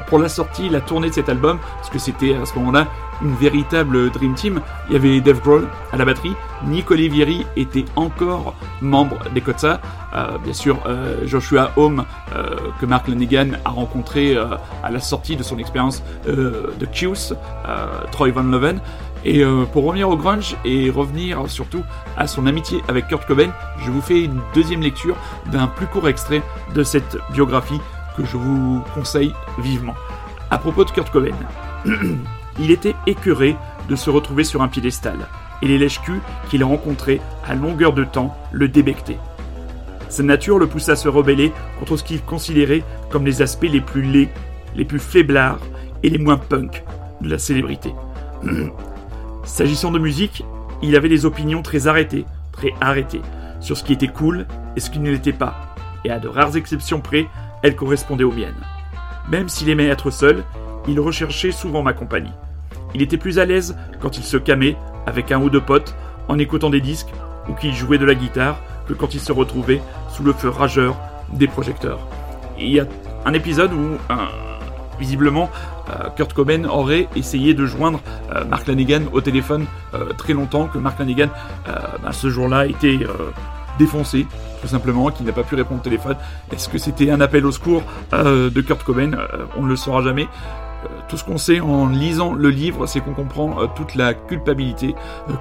pour 0.07 0.19
la 0.19 0.29
sortie, 0.29 0.69
la 0.69 0.81
tournée 0.81 1.09
de 1.09 1.15
cet 1.15 1.29
album, 1.29 1.59
parce 1.77 1.91
que 1.91 1.99
c'était 1.99 2.35
à 2.35 2.45
ce 2.45 2.55
moment-là 2.59 2.87
une 3.23 3.35
véritable 3.35 4.11
Dream 4.11 4.35
Team. 4.35 4.61
Il 4.89 4.95
y 4.95 4.97
avait 4.97 5.21
Dave 5.21 5.41
Grohl 5.41 5.69
à 5.93 5.97
la 5.97 6.05
batterie, 6.05 6.33
Nick 6.67 6.91
Olivieri 6.91 7.47
était 7.57 7.85
encore 7.97 8.55
membre 8.81 9.19
des 9.35 9.41
Kotsa, 9.41 9.81
bien 10.43 10.53
sûr 10.53 10.79
Joshua 11.25 11.71
Home 11.77 12.05
que 12.81 12.87
Mark 12.87 13.09
Lanigan 13.09 13.53
a 13.65 13.71
rencontré 13.71 14.37
à 14.37 14.91
la 14.91 15.01
sortie 15.01 15.37
de 15.37 15.43
son 15.43 15.59
expérience 15.59 16.03
de 16.27 16.87
Q's, 16.93 17.35
Troy 18.13 18.31
Van 18.31 18.43
Leven, 18.43 18.81
et 19.27 19.43
euh, 19.43 19.65
pour 19.65 19.85
revenir 19.85 20.09
au 20.09 20.17
grunge 20.17 20.57
et 20.65 20.89
revenir 20.89 21.51
surtout 21.51 21.83
à 22.17 22.29
son 22.29 22.47
amitié 22.47 22.81
avec 22.87 23.09
Kurt 23.09 23.27
Cobain, 23.27 23.51
je 23.85 23.91
vous 23.91 24.01
fais 24.01 24.23
une 24.23 24.41
deuxième 24.55 24.83
lecture 24.83 25.17
d'un 25.51 25.67
plus 25.67 25.89
court 25.89 26.09
extrait 26.09 26.43
de 26.75 26.85
cette 26.85 27.19
biographie 27.33 27.81
que 28.17 28.25
je 28.25 28.37
vous 28.37 28.83
conseille 28.95 29.35
vivement. 29.59 29.97
À 30.51 30.59
propos 30.59 30.85
de 30.85 30.93
Kurt 30.93 31.11
Cobain, 31.11 31.35
il 32.61 32.71
était 32.71 32.95
écœuré 33.09 33.57
de 33.89 33.97
se 33.97 34.11
retrouver 34.11 34.45
sur 34.45 34.63
un 34.63 34.69
piédestal, 34.69 35.27
et 35.61 35.67
les 35.67 35.79
lèches-culs 35.79 36.21
qu'il 36.49 36.63
a 36.63 36.67
rencontrés 36.67 37.21
à 37.49 37.57
longueur 37.57 37.95
de 37.95 38.05
temps 38.05 38.37
le 38.53 38.69
débectaient. 38.69 39.19
Sa 40.09 40.23
nature 40.23 40.61
le 40.61 40.69
poussa 40.69 40.93
à 40.93 40.97
se 40.97 41.09
rebeller 41.09 41.53
contre 41.81 41.97
ce 41.97 42.05
qu'il 42.05 42.23
considérait 42.23 42.85
comme 43.11 43.27
les 43.27 43.43
aspects 43.43 43.65
les 43.69 43.81
plus 43.81 44.03
laids, 44.03 44.31
les 44.77 44.85
plus 44.85 45.01
faiblards 45.01 45.59
et 46.05 46.11
les 46.11 46.19
moins 46.19 46.39
punk 46.39 46.85
de 47.23 47.29
la 47.29 47.39
célébrité. 47.39 47.93
S'agissant 49.47 49.93
de 49.93 49.99
musique, 49.99 50.45
il 50.83 50.97
avait 50.97 51.09
des 51.09 51.25
opinions 51.25 51.63
très 51.63 51.87
arrêtées, 51.87 52.27
très 52.53 52.73
arrêtées, 52.81 53.23
sur 53.61 53.77
ce 53.77 53.85
qui 53.85 53.93
était 53.93 54.09
cool 54.09 54.47
et 54.77 54.81
ce 54.81 54.91
qui 54.91 54.99
ne 54.99 55.11
l'était 55.11 55.33
pas, 55.33 55.75
et 56.05 56.11
à 56.11 56.19
de 56.19 56.29
rares 56.29 56.57
exceptions 56.57 57.01
près, 57.01 57.27
elles 57.63 57.77
correspondaient 57.77 58.25
aux 58.25 58.33
miennes. 58.33 58.61
Même 59.31 59.49
s'il 59.49 59.69
aimait 59.69 59.87
être 59.87 60.11
seul, 60.11 60.45
il 60.89 61.01
recherchait 61.01 61.53
souvent 61.53 61.83
ma 61.83 61.93
compagnie. 61.93 62.33
Il 62.95 63.03
était 63.03 63.17
plus 63.17 63.39
à 63.39 63.45
l'aise 63.45 63.77
quand 64.01 64.19
il 64.19 64.25
se 64.25 64.37
camait 64.37 64.77
avec 65.07 65.31
un 65.31 65.41
ou 65.41 65.49
deux 65.49 65.61
potes 65.61 65.95
en 66.29 66.39
écoutant 66.39 66.71
des 66.71 66.81
disques 66.81 67.13
ou 67.49 67.55
qu'il 67.55 67.75
jouait 67.75 67.99
de 67.99 68.05
la 68.05 68.15
guitare 68.15 68.61
que 68.89 68.95
quand 68.95 69.15
il 69.15 69.21
se 69.21 69.33
retrouvait 69.33 69.81
sous 70.11 70.25
le 70.25 70.33
feu 70.33 70.49
rageur 70.49 70.97
des 71.33 71.47
projecteurs. 71.47 72.01
il 72.59 72.69
y 72.69 72.81
a 72.81 72.87
un 73.25 73.33
épisode 73.33 73.73
où 73.73 73.97
un, 74.11 74.29
Visiblement, 74.99 75.45
euh, 75.45 75.76
Kurt 76.17 76.33
Cobain 76.33 76.65
aurait 76.65 77.09
essayé 77.17 77.55
de 77.55 77.67
joindre 77.67 78.01
euh, 78.35 78.45
Mark 78.45 78.67
Lanegan 78.67 79.03
au 79.13 79.21
téléphone 79.21 79.67
euh, 79.95 80.13
très 80.13 80.33
longtemps, 80.33 80.67
que 80.67 80.79
Mark 80.79 80.99
Lanegan, 80.99 81.29
bah, 81.67 82.13
ce 82.13 82.29
jour-là, 82.31 82.67
était 82.67 83.01
défoncé, 83.79 84.27
tout 84.61 84.69
simplement, 84.69 85.11
qu'il 85.11 85.27
n'a 85.27 85.33
pas 85.33 85.43
pu 85.43 85.55
répondre 85.55 85.81
au 85.81 85.85
téléphone. 85.85 86.17
Est-ce 86.53 86.69
que 86.69 86.79
c'était 86.79 87.11
un 87.11 87.21
appel 87.21 87.45
au 87.47 87.53
secours 87.53 87.83
de 88.13 88.61
Kurt 88.61 88.83
Cobain? 88.85 89.13
On 89.57 89.63
ne 89.63 89.69
le 89.69 89.77
saura 89.77 90.03
jamais. 90.03 90.29
Tout 91.09 91.17
ce 91.17 91.25
qu'on 91.25 91.39
sait 91.39 91.61
en 91.61 91.87
lisant 91.87 92.33
le 92.33 92.49
livre, 92.51 92.87
c'est 92.87 93.01
qu'on 93.01 93.15
comprend 93.15 93.67
toute 93.69 93.95
la 93.95 94.15
culpabilité 94.15 94.95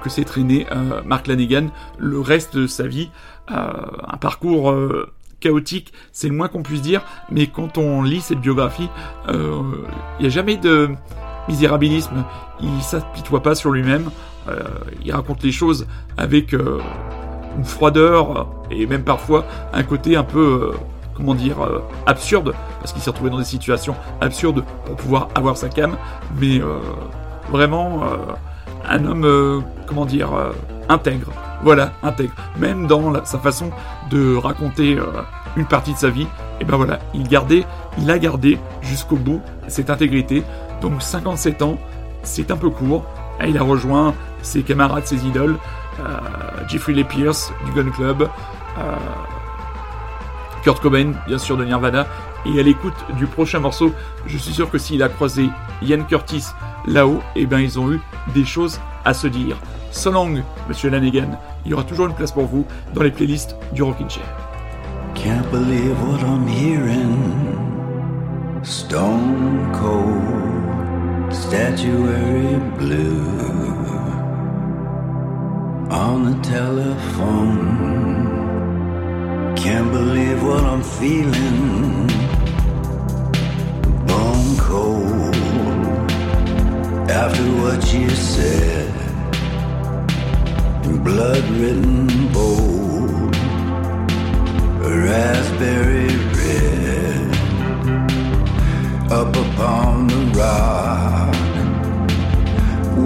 que 0.03 0.10
s'est 0.10 0.23
traîné 0.23 0.65
Mark 1.05 1.27
Lanegan 1.27 1.67
le 1.97 2.19
reste 2.19 2.58
de 2.58 2.67
sa 2.67 2.88
vie. 2.88 3.12
un 3.47 4.17
parcours 4.19 4.73
chaotique, 5.39 5.93
c'est 6.12 6.28
le 6.28 6.36
moins 6.36 6.48
qu'on 6.48 6.63
puisse 6.63 6.82
dire, 6.82 7.04
mais 7.32 7.48
quand 7.48 7.78
on 7.78 8.02
lit 8.02 8.21
cette 8.21 8.39
biographie, 8.39 8.89
il 9.28 9.36
euh, 9.36 9.62
n'y 10.19 10.26
a 10.26 10.30
jamais 10.30 10.58
de 10.58 10.89
misérabilisme, 11.48 12.26
il 12.62 12.82
s'apitoie 12.82 13.41
pas 13.41 13.56
sur 13.56 13.71
lui-même, 13.71 14.10
euh, 14.50 14.63
il 15.04 15.12
raconte 15.13 15.43
les 15.43 15.52
choses 15.52 15.88
avec 16.17 16.54
euh, 16.54 16.80
une 17.58 17.65
froideur 17.65 18.48
et 18.71 18.86
même 18.86 19.04
parfois 19.04 19.45
un 19.74 19.84
côté 19.84 20.15
un 20.15 20.24
peu, 20.24 20.74
comment 21.15 21.36
dire, 21.36 21.58
absurde, 22.06 22.54
parce 22.80 22.91
qu'il 22.93 23.02
s'est 23.02 23.10
retrouvé 23.10 23.30
dans 23.30 23.38
des 23.38 23.43
situations 23.43 23.95
absurdes 24.21 24.63
pour 24.86 24.95
pouvoir 24.95 25.30
avoir 25.36 25.58
sa 25.58 25.69
cam, 25.69 25.95
mais 26.39 26.60
vraiment 27.50 28.02
un 28.89 29.06
homme, 29.06 29.63
comment 29.88 30.06
dire, 30.06 30.30
intègre. 30.89 31.32
Voilà, 31.63 31.93
intègre. 32.04 32.34
Même 32.58 32.88
dans 32.88 33.26
sa 33.26 33.39
façon 33.39 33.71
de 34.10 34.36
raconter 34.36 34.98
euh, 34.98 35.06
une 35.58 35.65
partie 35.65 35.93
de 35.93 35.98
sa 35.98 36.10
vie, 36.10 36.28
et 36.60 36.65
ben 36.65 36.78
voilà, 36.78 37.00
il 37.13 37.28
gardait, 37.28 37.65
il 37.98 38.10
a 38.12 38.19
gardé 38.19 38.60
jusqu'au 38.82 39.15
bout 39.15 39.41
cette 39.67 39.89
intégrité. 39.89 40.43
Donc 40.82 41.02
57 41.02 41.62
ans, 41.62 41.78
c'est 42.24 42.52
un 42.52 42.58
peu 42.58 42.69
court. 42.69 43.06
Et 43.41 43.50
il 43.50 43.58
a 43.58 43.63
rejoint 43.63 44.13
ses 44.41 44.63
camarades, 44.63 45.06
ses 45.06 45.26
idoles, 45.26 45.58
euh, 46.00 46.04
Jeffrey 46.67 46.93
Lee 46.93 47.04
Pierce 47.04 47.52
du 47.65 47.71
Gun 47.71 47.89
Club, 47.89 48.30
euh, 48.78 48.95
Kurt 50.63 50.82
Cobain, 50.82 51.12
bien 51.28 51.38
sûr, 51.38 51.58
de 51.58 51.65
Nirvana. 51.65 52.06
Et 52.45 52.60
à 52.60 52.63
l'écoute 52.63 52.93
du 53.17 53.25
prochain 53.25 53.60
morceau, 53.60 53.91
je 54.27 54.38
suis 54.38 54.53
sûr 54.53 54.69
que 54.69 54.77
s'il 54.77 55.01
a 55.01 55.10
croisé 55.10 55.49
Ian 55.81 56.03
Curtis 56.03 56.45
là-haut, 56.86 57.21
et 57.36 57.45
ben 57.45 57.60
ils 57.60 57.79
ont 57.79 57.91
eu 57.91 57.99
des 58.34 58.45
choses 58.45 58.79
à 59.03 59.13
se 59.13 59.27
dire. 59.27 59.58
So 59.91 60.12
long, 60.12 60.43
monsieur 60.67 60.89
Lanegan. 60.89 61.39
Il 61.65 61.71
y 61.71 61.73
aura 61.73 61.84
toujours 61.84 62.08
une 62.08 62.13
place 62.13 62.31
pour 62.31 62.45
vous 62.45 62.65
dans 62.93 63.01
les 63.01 63.12
playlists 63.12 63.55
du 63.71 63.81
Rockin' 63.81 64.10
Chair. 64.10 64.25
Can't 65.15 65.49
believe 65.51 65.95
what 66.08 66.19
I'm 66.21 66.47
hearing. 66.47 67.65
Stone 68.63 69.71
cold, 69.73 71.34
statuary 71.34 72.60
blue. 72.77 73.23
On 75.89 76.25
the 76.25 76.36
telephone. 76.41 77.95
Can't 79.55 79.91
believe 79.91 80.43
what 80.43 80.63
I'm 80.63 80.84
feeling. 80.84 82.35
After 87.10 87.44
what 87.62 87.94
you 87.94 88.10
said. 88.10 88.91
In 90.86 91.04
blood 91.04 91.44
written 91.52 92.32
bold, 92.34 93.36
a 94.84 94.91
raspberry 95.06 96.15
red, 96.38 97.32
up 99.12 99.36
upon 99.36 100.08
the 100.08 100.22
rock 100.36 101.36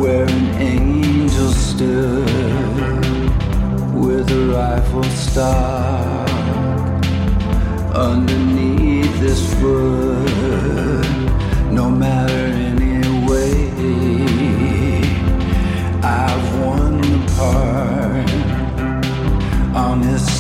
where 0.02 0.26
an 0.30 0.46
angel 0.62 1.52
stood 1.52 2.26
with 3.94 4.32
a 4.32 4.46
rifle 4.54 5.04
stock 5.04 6.30
underneath 7.94 9.20
this 9.20 9.54
foot, 9.56 10.29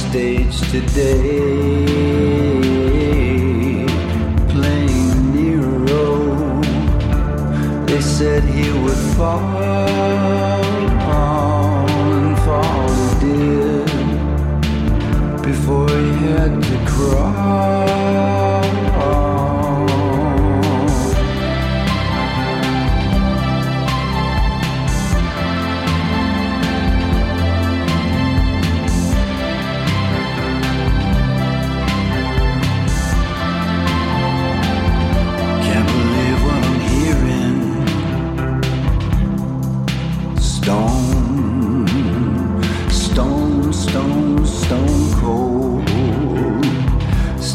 stage 0.09 0.59
today. 0.71 1.85
Playing 4.49 5.35
Nero, 5.35 6.61
they 7.85 8.01
said 8.01 8.43
he 8.43 8.71
would 8.81 9.01
fall 9.15 10.38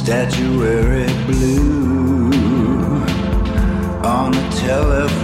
statuary 0.04 1.06
blue 1.24 2.30
on 4.04 4.32
the 4.32 4.56
telephone. 4.60 5.23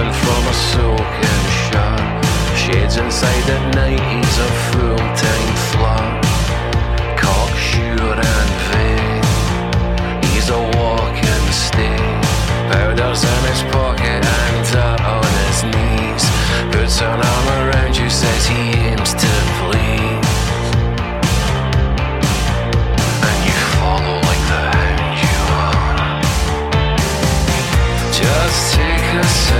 Listen 0.00 0.14
from 0.24 0.46
a 0.46 0.54
soaking 0.54 1.46
shot. 1.68 2.24
Shades 2.56 2.96
inside 2.96 3.42
the 3.44 3.58
night. 3.76 4.00
He's 4.00 4.38
a 4.38 4.50
full 4.70 4.96
time 4.96 5.54
flop. 5.68 6.24
Cocksure 7.20 8.16
and 8.16 8.50
vain. 8.70 9.22
He's 10.32 10.48
a 10.48 10.58
walking 10.78 11.46
stain. 11.52 12.16
Powders 12.72 13.24
in 13.24 13.42
his 13.50 13.62
pocket 13.74 14.24
and 14.24 14.66
dirt 14.72 15.00
on 15.04 15.32
his 15.44 15.64
knees. 15.64 16.24
Puts 16.72 17.02
an 17.02 17.20
arm 17.20 17.68
around 17.68 17.94
you, 17.94 18.08
says 18.08 18.46
he 18.46 18.69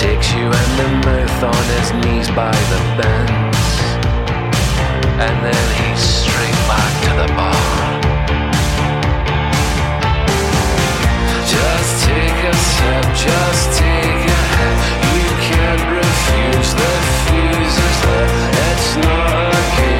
takes 0.00 0.32
you 0.32 0.44
and 0.44 0.72
the 0.80 0.88
mouth 1.04 1.42
on 1.44 1.64
his 1.76 1.92
knees 2.00 2.28
by 2.30 2.56
the 2.72 2.80
bends. 2.96 3.68
And 5.20 5.36
then 5.44 5.66
he's 5.76 6.00
straight 6.00 6.60
back 6.64 6.92
to 7.04 7.10
the 7.20 7.28
bar. 7.36 7.60
Just 11.44 11.92
take 12.08 12.40
a 12.48 12.54
sip, 12.72 13.06
just 13.28 13.78
take 13.78 14.24
a 14.36 14.42
hit. 14.56 14.80
You 15.20 15.30
can't 15.48 15.84
refuse 16.00 16.70
the 16.80 16.92
fuses 17.28 17.96
there. 18.08 18.30
It's 18.72 18.96
not 18.96 19.52
a 19.52 19.62
game. 19.76 19.99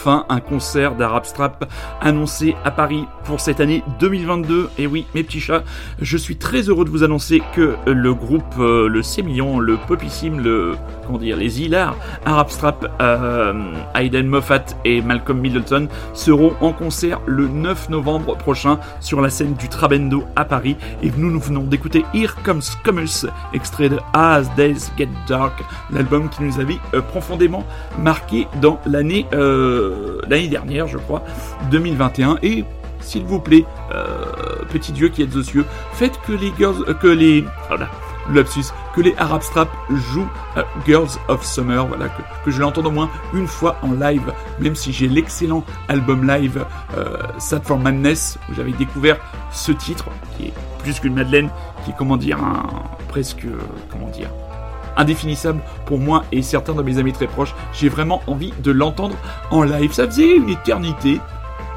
Enfin, 0.00 0.26
un 0.28 0.38
concert 0.38 0.94
d'Arab 0.94 1.24
Strap 1.24 1.68
annoncé 2.00 2.54
à 2.64 2.70
Paris 2.70 3.04
pour 3.24 3.40
cette 3.40 3.58
année 3.58 3.82
2022. 3.98 4.70
Et 4.78 4.86
oui, 4.86 5.06
mes 5.12 5.24
petits 5.24 5.40
chats, 5.40 5.64
je 6.00 6.16
suis 6.16 6.36
très 6.36 6.60
heureux 6.68 6.84
de 6.84 6.90
vous 6.90 7.02
annoncer 7.02 7.42
que 7.52 7.74
le 7.84 8.14
groupe, 8.14 8.44
euh, 8.60 8.88
le 8.88 9.02
Sémillon, 9.02 9.58
le 9.58 9.76
Popissime, 9.76 10.38
le, 10.38 10.76
comment 11.04 11.18
dire, 11.18 11.36
les 11.36 11.62
Hilars, 11.62 11.96
Arab 12.24 12.48
Strap, 12.48 12.88
euh, 13.00 13.72
Aiden 13.96 14.28
Moffat 14.28 14.66
et 14.84 15.02
Malcolm 15.02 15.40
Middleton 15.40 15.88
seront 16.14 16.54
en 16.60 16.72
concert 16.72 17.20
le 17.26 17.48
9 17.48 17.88
novembre 17.88 18.36
prochain 18.36 18.78
sur 19.00 19.20
la 19.20 19.30
scène 19.30 19.54
du 19.54 19.68
Trabendo 19.68 20.22
à 20.36 20.44
Paris. 20.44 20.76
Et 21.02 21.10
nous, 21.16 21.32
nous 21.32 21.40
venons 21.40 21.64
d'écouter 21.64 22.04
Here 22.14 22.36
Comes 22.44 22.62
Commerce, 22.84 23.26
extrait 23.52 23.88
de 23.88 23.98
As 24.14 24.44
Days 24.56 24.92
Get 24.96 25.08
Dark, 25.26 25.60
l'album 25.90 26.28
qui 26.28 26.44
nous 26.44 26.60
avait 26.60 26.78
euh, 26.94 27.02
profondément 27.02 27.66
marqué 27.98 28.46
dans 28.62 28.78
l'année 28.86 29.26
l'année 30.28 30.48
dernière, 30.48 30.86
je 30.86 30.98
crois, 30.98 31.22
2021. 31.70 32.38
Et 32.42 32.64
s'il 33.00 33.24
vous 33.24 33.40
plaît, 33.40 33.64
euh, 33.94 34.24
petit 34.70 34.92
Dieu 34.92 35.08
qui 35.08 35.22
êtes 35.22 35.34
aux 35.36 35.42
cieux, 35.42 35.64
faites 35.92 36.20
que 36.26 36.32
les 36.32 36.52
girls, 36.58 36.84
euh, 36.88 36.94
que 36.94 37.06
les, 37.08 37.44
voilà, 37.68 37.88
lapsus, 38.32 38.72
que 38.94 39.00
les 39.00 39.14
Arab 39.16 39.42
Strap 39.42 39.68
jouent 39.90 40.28
euh, 40.56 40.62
Girls 40.86 41.08
of 41.28 41.44
Summer, 41.44 41.86
voilà, 41.86 42.08
que, 42.08 42.22
que 42.44 42.50
je 42.50 42.60
l'entende 42.60 42.86
au 42.86 42.90
moins 42.90 43.10
une 43.34 43.46
fois 43.46 43.76
en 43.82 43.92
live, 43.92 44.32
même 44.58 44.74
si 44.74 44.92
j'ai 44.92 45.08
l'excellent 45.08 45.64
album 45.88 46.26
live 46.26 46.64
euh, 46.96 47.16
Sad 47.38 47.64
for 47.64 47.78
Madness, 47.78 48.38
où 48.48 48.54
j'avais 48.54 48.72
découvert 48.72 49.18
ce 49.52 49.72
titre, 49.72 50.06
qui 50.36 50.46
est 50.46 50.52
plus 50.82 51.00
qu'une 51.00 51.14
Madeleine, 51.14 51.50
qui 51.84 51.90
est, 51.90 51.94
comment 51.96 52.16
dire, 52.16 52.42
un, 52.42 52.66
presque, 53.08 53.44
euh, 53.44 53.58
comment 53.90 54.08
dire, 54.08 54.28
indéfinissable 54.98 55.60
pour 55.86 55.98
moi 55.98 56.24
et 56.32 56.42
certains 56.42 56.74
de 56.74 56.82
mes 56.82 56.98
amis 56.98 57.12
très 57.12 57.26
proches. 57.26 57.54
J'ai 57.72 57.88
vraiment 57.88 58.20
envie 58.26 58.52
de 58.62 58.70
l'entendre 58.70 59.16
en 59.50 59.62
live. 59.62 59.92
Ça 59.92 60.06
faisait 60.06 60.36
une 60.36 60.50
éternité 60.50 61.20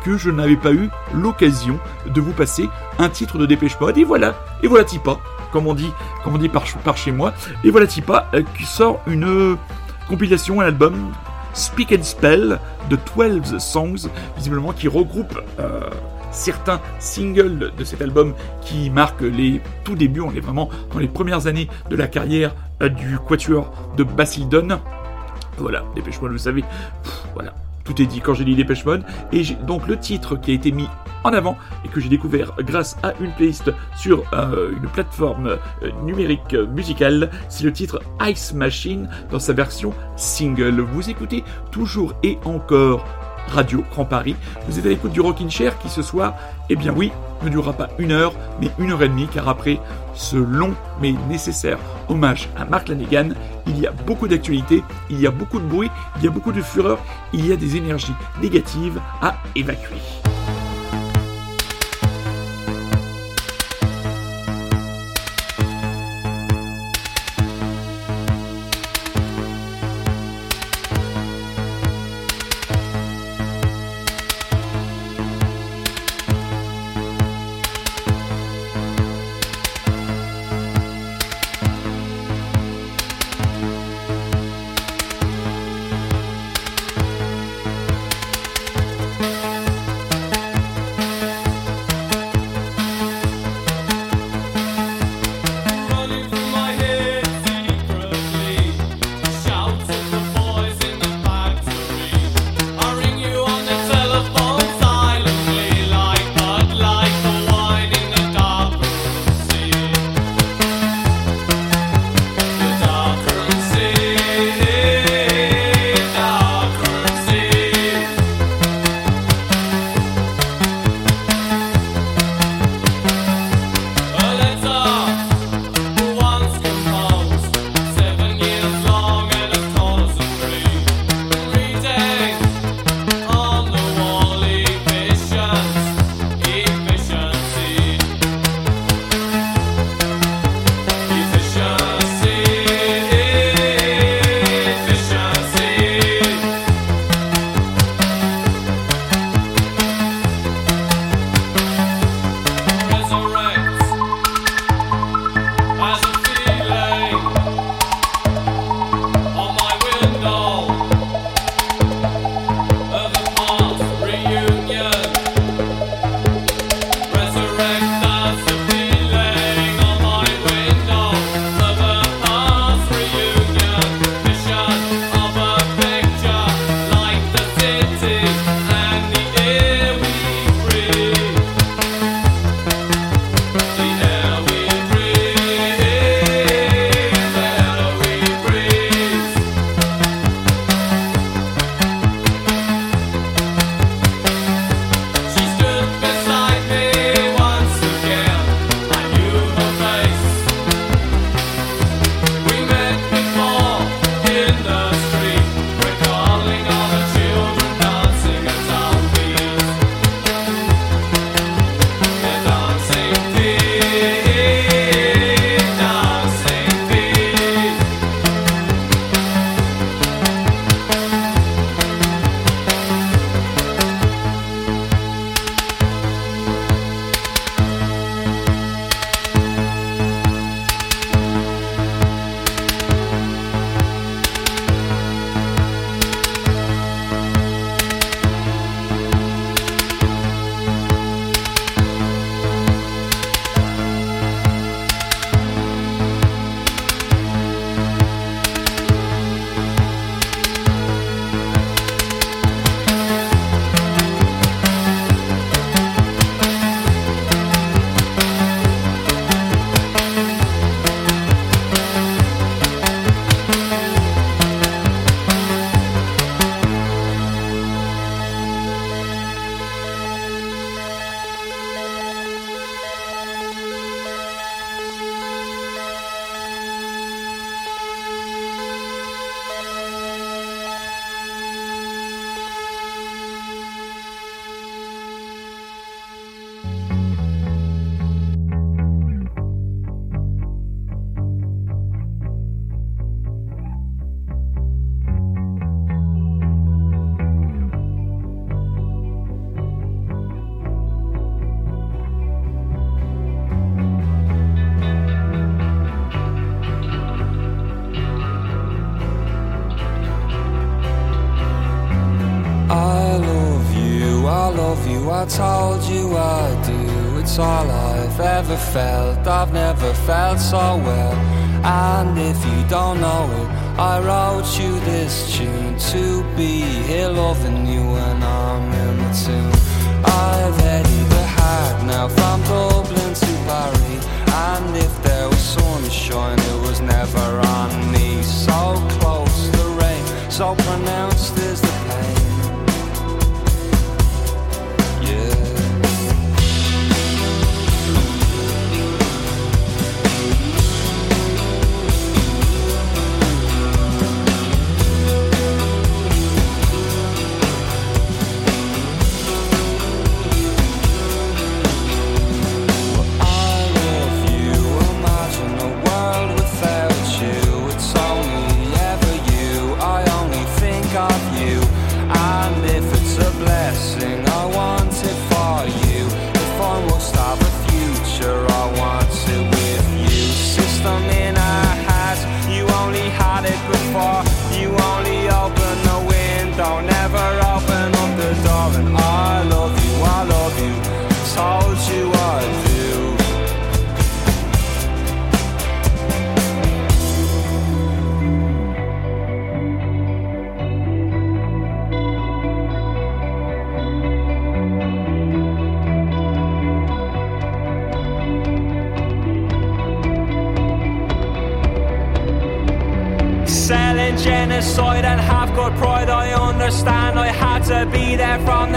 que 0.03 0.17
je 0.17 0.29
n'avais 0.29 0.57
pas 0.57 0.73
eu 0.73 0.89
l'occasion 1.13 1.79
de 2.07 2.19
vous 2.19 2.33
passer 2.33 2.67
un 2.99 3.09
titre 3.09 3.37
de 3.37 3.45
Dépêche 3.45 3.79
Mode. 3.79 3.97
Et 3.97 4.03
voilà, 4.03 4.35
et 4.63 4.67
voilà 4.67 4.83
Tipa, 4.83 5.17
comme 5.51 5.67
on 5.67 5.73
dit, 5.73 5.91
comme 6.23 6.35
on 6.35 6.37
dit 6.37 6.49
par, 6.49 6.65
chez 6.97 7.11
moi. 7.11 7.33
Et 7.63 7.71
voilà 7.71 7.87
Tipa 7.87 8.27
euh, 8.33 8.41
qui 8.57 8.65
sort 8.65 8.99
une 9.07 9.25
euh, 9.25 9.55
compilation, 10.09 10.59
un 10.61 10.65
album 10.65 11.13
Speak 11.53 11.91
and 11.91 12.03
Spell 12.03 12.59
de 12.89 12.97
12 13.15 13.57
songs, 13.59 14.09
visiblement 14.35 14.73
qui 14.73 14.87
regroupe 14.87 15.39
euh, 15.59 15.81
certains 16.31 16.81
singles 16.99 17.71
de 17.77 17.83
cet 17.83 18.01
album 18.01 18.33
qui 18.61 18.89
marquent 18.89 19.21
les 19.21 19.61
tout 19.83 19.95
débuts, 19.95 20.21
on 20.21 20.31
est 20.31 20.39
vraiment 20.39 20.69
dans 20.93 20.99
les 20.99 21.07
premières 21.07 21.47
années 21.47 21.67
de 21.89 21.95
la 21.95 22.07
carrière 22.07 22.55
euh, 22.81 22.89
du 22.89 23.17
quatuor 23.19 23.71
de 23.97 24.03
Basildon. 24.03 24.79
Voilà, 25.57 25.83
Dépêche 25.95 26.21
Mode, 26.21 26.31
vous 26.31 26.37
savez, 26.37 26.63
voilà, 27.33 27.53
tout 27.83 28.01
est 28.01 28.05
dit 28.05 28.21
quand 28.21 28.33
j'ai 28.33 28.45
dit 28.45 28.55
Dépêche 28.55 28.85
Mode. 28.85 29.03
Et 29.31 29.43
donc 29.67 29.87
le 29.87 29.97
titre 29.97 30.35
qui 30.35 30.51
a 30.51 30.53
été 30.53 30.71
mis 30.71 30.87
en 31.23 31.33
avant 31.33 31.57
et 31.85 31.87
que 31.87 31.99
j'ai 31.99 32.09
découvert 32.09 32.53
grâce 32.59 32.97
à 33.03 33.13
une 33.19 33.31
playlist 33.31 33.71
sur 33.95 34.23
euh, 34.33 34.71
une 34.71 34.89
plateforme 34.89 35.57
euh, 35.83 35.91
numérique 36.03 36.55
musicale, 36.73 37.29
c'est 37.49 37.63
le 37.63 37.73
titre 37.73 38.01
Ice 38.27 38.53
Machine 38.53 39.09
dans 39.29 39.39
sa 39.39 39.53
version 39.53 39.93
single. 40.15 40.81
Vous 40.81 41.09
écoutez 41.09 41.43
toujours 41.71 42.13
et 42.23 42.39
encore 42.45 43.05
Radio 43.47 43.83
Grand 43.91 44.05
Paris. 44.05 44.35
Vous 44.67 44.79
êtes 44.79 44.85
à 44.85 44.89
l'écoute 44.89 45.11
du 45.11 45.21
Rockin' 45.21 45.49
Chair 45.49 45.77
qui 45.79 45.89
ce 45.89 46.01
soir, 46.01 46.35
eh 46.69 46.75
bien 46.75 46.93
oui, 46.95 47.11
ne 47.43 47.49
durera 47.49 47.73
pas 47.73 47.89
une 47.97 48.11
heure, 48.11 48.33
mais 48.59 48.69
une 48.79 48.91
heure 48.91 49.03
et 49.03 49.09
demie, 49.09 49.27
car 49.27 49.47
après 49.49 49.79
ce 50.13 50.37
long 50.37 50.73
mais 51.01 51.13
nécessaire 51.29 51.77
hommage 52.09 52.49
à 52.57 52.65
Mark 52.65 52.87
Lanegan, 52.87 53.33
il 53.67 53.79
y 53.79 53.87
a 53.87 53.91
beaucoup 53.91 54.27
d'actualités, 54.27 54.83
il 55.09 55.19
y 55.19 55.27
a 55.27 55.31
beaucoup 55.31 55.59
de 55.59 55.65
bruit, 55.65 55.89
il 56.17 56.23
y 56.23 56.27
a 56.27 56.31
beaucoup 56.31 56.51
de 56.51 56.61
fureur, 56.61 56.99
il 57.33 57.47
y 57.47 57.51
a 57.51 57.55
des 57.55 57.77
énergies 57.77 58.15
négatives 58.41 58.99
à 59.21 59.35
évacuer. 59.55 59.97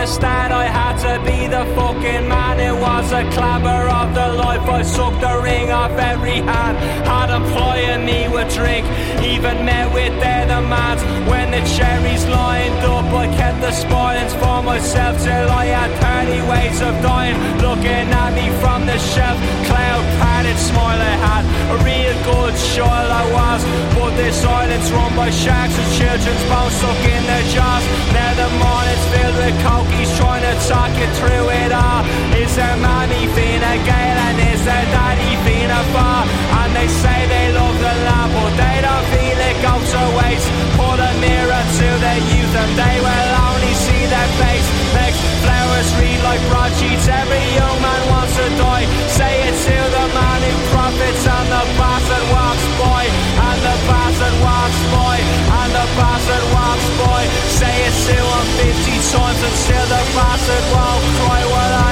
Start. 0.07 0.52
I 0.52 0.66
had 0.66 0.96
to 1.07 1.14
be 1.24 1.46
the 1.46 1.64
fucking 1.76 2.28
man. 2.28 2.61
It 2.61 2.74
was 2.74 3.12
a 3.12 3.22
clamor 3.32 3.88
of 3.88 4.14
the 4.14 4.28
life. 4.44 4.62
I 4.68 4.82
sucked 4.82 5.20
the 5.20 5.40
ring 5.42 5.70
off 5.70 5.92
every 5.92 6.40
hand. 6.50 6.76
Had 7.09 7.30
employing 7.30 8.05
me 8.05 8.28
with 8.28 8.52
drink. 8.55 8.86
Even 9.22 9.64
met 9.64 9.92
with 9.92 10.14
their 10.20 10.46
demands. 10.46 11.02
When 11.30 11.50
the 11.50 11.62
cherries 11.76 12.24
lined 12.26 12.80
up, 12.84 13.07
I 13.12 13.26
kept 13.36 13.61
the 13.61 13.72
spoilings 13.72 14.34
for 14.34 14.62
myself 14.62 15.22
till 15.22 15.48
I 15.50 15.66
had 15.66 15.90
30 16.26 16.48
ways 16.52 16.78
of 16.82 16.94
dying. 17.02 17.36
Looking 17.61 18.07
at 18.22 18.30
me 18.34 18.46
from 18.61 18.86
the 18.86 18.98
shelf. 18.98 19.38
Cloud 19.68 20.05
padded 20.45 20.61
smile 20.61 21.01
I 21.01 21.16
had. 21.24 21.45
A 21.72 21.76
real 21.84 22.16
good 22.24 22.55
child 22.74 23.11
I 23.11 23.24
was. 23.32 23.61
But 23.97 24.12
this 24.16 24.36
silence 24.42 24.90
run 24.90 25.16
by 25.16 25.30
sharks 25.30 25.76
and 25.78 25.90
children's 25.97 26.45
bones 26.51 26.74
stuck 26.76 27.01
in 27.01 27.22
their 27.24 27.45
jaws. 27.53 27.84
Now 28.12 28.32
the 28.36 28.49
morning's 28.61 29.05
filled 29.12 29.36
with 29.40 29.57
cokies 29.64 30.11
trying 30.20 30.45
to 30.45 30.55
talk 30.68 30.92
you 31.01 31.09
through 31.18 31.49
it 31.64 31.72
all. 31.72 32.05
Is 32.36 32.53
their 32.57 32.76
mommy 32.76 33.24
Fina 33.34 33.72
Gale 33.88 34.20
and 34.28 34.38
is 34.53 34.62
their 34.64 34.86
daddy 34.92 35.32
Fina 35.45 35.80
Far? 35.92 36.28
And 36.61 36.64
they 36.75 36.89
say 36.91 37.18
they 37.31 37.47
love 37.55 37.77
the 37.79 37.95
land, 38.07 38.31
but 38.35 38.53
they 38.59 38.77
don't 38.83 39.07
feel 39.14 39.39
it 39.39 39.59
goes 39.62 39.87
to 39.95 40.03
waste. 40.18 40.49
Put 40.75 40.99
a 40.99 41.12
mirror 41.22 41.62
to 41.79 41.89
their 42.03 42.20
youth 42.35 42.55
and 42.55 42.72
they 42.75 42.97
will 42.99 43.31
only 43.47 43.75
see 43.79 44.03
their 44.11 44.31
face. 44.43 44.66
Makes 44.99 45.20
flowers 45.47 45.89
read 46.03 46.20
like 46.27 46.43
broadsheets. 46.51 47.07
Every 47.07 47.45
young 47.55 47.79
man 47.79 48.03
wants 48.11 48.35
to 48.37 48.47
die. 48.59 48.87
Say 49.07 49.33
it 49.47 49.55
to 49.55 49.77
the 49.97 50.07
man 50.18 50.41
who 50.43 50.55
profits 50.75 51.25
and 51.25 51.49
the 51.55 51.64
bastard 51.79 52.27
walks 52.35 52.66
by. 52.83 53.03
And 53.39 53.59
the 53.62 53.77
bastard 53.87 54.37
walks 54.43 54.81
by. 54.91 55.16
And 55.62 55.70
the 55.79 55.87
bastard 55.95 56.45
walks 56.51 56.89
by. 56.99 57.22
Say 57.55 57.75
it 57.87 57.95
to 58.11 58.18
him 58.18 58.47
50 58.83 59.14
times 59.14 59.41
and 59.47 59.57
still 59.62 59.87
the 59.95 60.03
bastard 60.18 60.64
won't 60.75 61.05
cry 61.22 61.43
while 61.55 61.84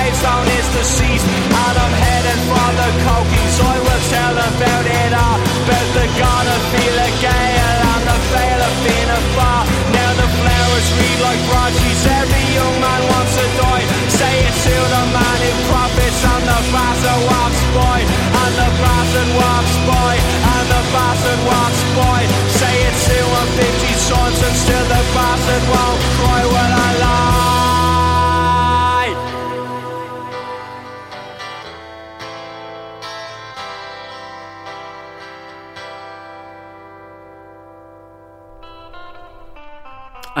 gravestone 0.00 0.48
is 0.56 0.68
deceased. 0.72 1.28
And 1.28 1.74
I'm 1.76 1.94
heading 2.04 2.42
for 2.48 2.68
the 2.80 2.88
cokies. 3.04 3.56
I 3.60 3.76
will 3.84 4.02
tell 4.08 4.36
about 4.48 4.86
it 4.88 5.12
all. 5.12 5.38
About 5.60 5.88
the 5.92 6.06
god 6.16 6.46
of 6.48 6.60
Fela 6.72 7.08
Gale 7.20 7.80
and 7.92 8.02
the 8.08 8.18
veil 8.32 8.60
of 8.64 8.74
Fina 8.80 9.18
Far. 9.36 9.60
Now 9.92 10.10
the 10.16 10.28
flowers 10.40 10.88
read 10.96 11.18
like 11.20 11.40
broadsheets. 11.48 12.04
Every 12.20 12.46
young 12.56 12.76
man 12.80 13.02
wants 13.12 13.34
to 13.36 13.46
die. 13.60 13.84
Say 14.08 14.34
it 14.48 14.56
to 14.64 14.76
the 14.96 15.04
man 15.12 15.38
who 15.44 15.52
profits 15.68 16.20
and 16.32 16.44
the 16.48 16.60
bastard 16.72 17.20
walks 17.28 17.62
by. 17.76 17.98
And 18.40 18.52
the 18.56 18.70
bastard 18.80 19.30
walks 19.36 19.74
by. 19.84 20.12
And 20.16 20.66
the 20.72 20.82
bastard 20.96 21.40
walks 21.44 21.82
by. 22.00 22.20
Say 22.56 22.74
it 22.88 22.96
to 23.04 23.18
him 23.20 23.48
50 23.52 24.08
times 24.08 24.38
and 24.48 24.56
still 24.64 24.86
the 24.88 25.02
bastard 25.12 25.64
won't 25.68 25.89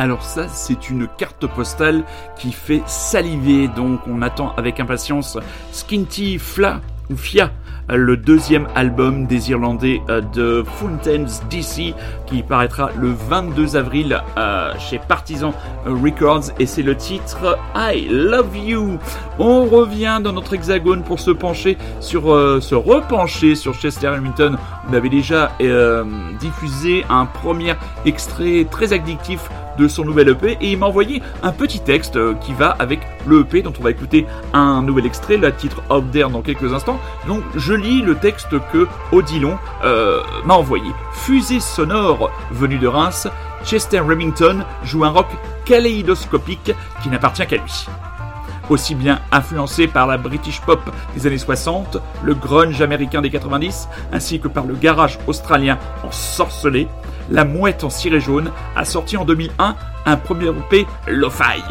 Alors 0.00 0.22
ça, 0.22 0.48
c'est 0.48 0.88
une 0.88 1.06
carte 1.18 1.46
postale 1.46 2.04
qui 2.38 2.52
fait 2.52 2.80
saliver, 2.86 3.68
donc 3.68 4.00
on 4.06 4.22
attend 4.22 4.54
avec 4.56 4.80
impatience 4.80 5.36
Skinty 5.72 6.38
Fla 6.38 6.80
ou 7.10 7.18
Fia 7.18 7.50
le 7.96 8.16
deuxième 8.16 8.68
album 8.74 9.26
des 9.26 9.50
Irlandais 9.50 10.00
euh, 10.08 10.20
de 10.20 10.62
Fountains 10.64 11.26
DC 11.50 11.94
qui 12.26 12.42
paraîtra 12.42 12.90
le 12.98 13.12
22 13.12 13.76
avril 13.76 14.20
euh, 14.38 14.72
chez 14.78 14.98
Partisan 14.98 15.52
Records 15.86 16.52
et 16.58 16.66
c'est 16.66 16.82
le 16.82 16.96
titre 16.96 17.58
I 17.74 18.06
Love 18.08 18.56
You. 18.56 18.98
On 19.38 19.64
revient 19.64 20.20
dans 20.22 20.32
notre 20.32 20.54
hexagone 20.54 21.02
pour 21.02 21.18
se 21.18 21.30
pencher 21.30 21.76
sur 22.00 22.32
euh, 22.32 22.60
se 22.60 22.74
repencher 22.74 23.54
sur 23.54 23.74
Chester 23.74 24.08
Hamilton. 24.08 24.56
On 24.88 24.92
avait 24.92 25.08
déjà 25.08 25.50
diffusé 26.40 27.04
un 27.08 27.26
premier 27.26 27.74
extrait 28.04 28.66
très 28.70 28.92
addictif 28.92 29.48
de 29.78 29.88
son 29.88 30.04
nouvel 30.04 30.28
EP 30.28 30.58
et 30.60 30.72
il 30.72 30.78
m'a 30.78 30.86
envoyé 30.86 31.22
un 31.42 31.52
petit 31.52 31.80
texte 31.80 32.16
euh, 32.16 32.34
qui 32.34 32.52
va 32.52 32.70
avec 32.78 33.00
le 33.26 33.40
EP 33.40 33.62
dont 33.62 33.72
on 33.78 33.82
va 33.82 33.90
écouter 33.90 34.26
un 34.52 34.82
nouvel 34.82 35.06
extrait, 35.06 35.36
le 35.36 35.52
titre 35.54 35.82
Out 35.90 36.10
There 36.12 36.30
dans 36.30 36.42
quelques 36.42 36.72
instants. 36.72 37.00
Donc 37.26 37.42
je 37.56 37.74
lis 37.74 38.02
le 38.02 38.14
texte 38.14 38.50
que 38.72 38.86
Odilon 39.12 39.58
euh, 39.84 40.20
m'a 40.44 40.54
envoyé. 40.54 40.90
Fusée 41.12 41.60
sonore 41.60 42.30
venue 42.50 42.78
de 42.78 42.86
Reims, 42.86 43.28
Chester 43.64 44.00
Remington 44.00 44.64
joue 44.84 45.04
un 45.04 45.10
rock 45.10 45.28
kaléidoscopique 45.64 46.72
qui 47.02 47.08
n'appartient 47.08 47.46
qu'à 47.46 47.56
lui 47.56 47.86
aussi 48.70 48.94
bien 48.94 49.20
influencé 49.32 49.86
par 49.86 50.06
la 50.06 50.16
British 50.16 50.60
pop 50.60 50.80
des 51.14 51.26
années 51.26 51.38
60, 51.38 51.98
le 52.22 52.34
grunge 52.34 52.80
américain 52.80 53.20
des 53.20 53.30
90, 53.30 53.88
ainsi 54.12 54.40
que 54.40 54.48
par 54.48 54.64
le 54.64 54.74
garage 54.74 55.18
australien 55.26 55.78
en 56.04 56.10
sorcelé, 56.10 56.86
la 57.30 57.44
Mouette 57.44 57.84
en 57.84 57.90
ciré 57.90 58.20
jaune 58.20 58.50
a 58.76 58.84
sorti 58.84 59.16
en 59.16 59.24
2001 59.24 59.76
un 60.06 60.16
premier 60.16 60.48
EP 60.48 60.86
Lo-Fi. 61.06 61.62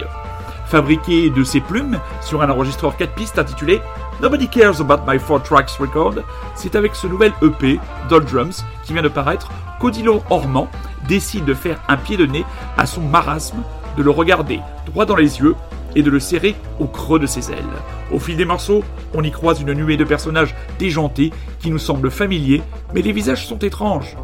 Fabriqué 0.65 1.29
de 1.29 1.43
ses 1.43 1.61
plumes 1.61 1.99
sur 2.21 2.41
un 2.41 2.49
enregistreur 2.49 2.95
4 2.95 3.13
pistes 3.13 3.39
intitulé 3.39 3.81
Nobody 4.21 4.47
Cares 4.47 4.81
About 4.81 5.01
My 5.07 5.17
Four 5.17 5.41
Tracks 5.43 5.71
Record, 5.79 6.15
c'est 6.55 6.75
avec 6.75 6.93
ce 6.95 7.07
nouvel 7.07 7.31
EP, 7.41 7.79
Doldrums, 8.09 8.63
qui 8.83 8.93
vient 8.93 9.01
de 9.01 9.07
paraître, 9.07 9.49
qu'Odilo 9.79 10.21
Ormand 10.29 10.67
décide 11.07 11.45
de 11.45 11.53
faire 11.53 11.79
un 11.87 11.97
pied 11.97 12.17
de 12.17 12.25
nez 12.25 12.45
à 12.77 12.85
son 12.85 13.01
marasme, 13.01 13.63
de 13.97 14.03
le 14.03 14.11
regarder 14.11 14.59
droit 14.85 15.05
dans 15.05 15.15
les 15.15 15.39
yeux 15.39 15.55
et 15.95 16.03
de 16.03 16.11
le 16.11 16.19
serrer 16.19 16.55
au 16.79 16.85
creux 16.85 17.19
de 17.19 17.25
ses 17.25 17.51
ailes. 17.51 17.63
Au 18.11 18.19
fil 18.19 18.37
des 18.37 18.45
morceaux, 18.45 18.83
on 19.13 19.23
y 19.23 19.31
croise 19.31 19.61
une 19.61 19.73
nuée 19.73 19.97
de 19.97 20.03
personnages 20.03 20.55
déjantés 20.77 21.31
qui 21.59 21.71
nous 21.71 21.79
semblent 21.79 22.11
familiers, 22.11 22.61
mais 22.93 23.01
les 23.01 23.11
visages 23.11 23.47
sont 23.47 23.57
étranges 23.59 24.15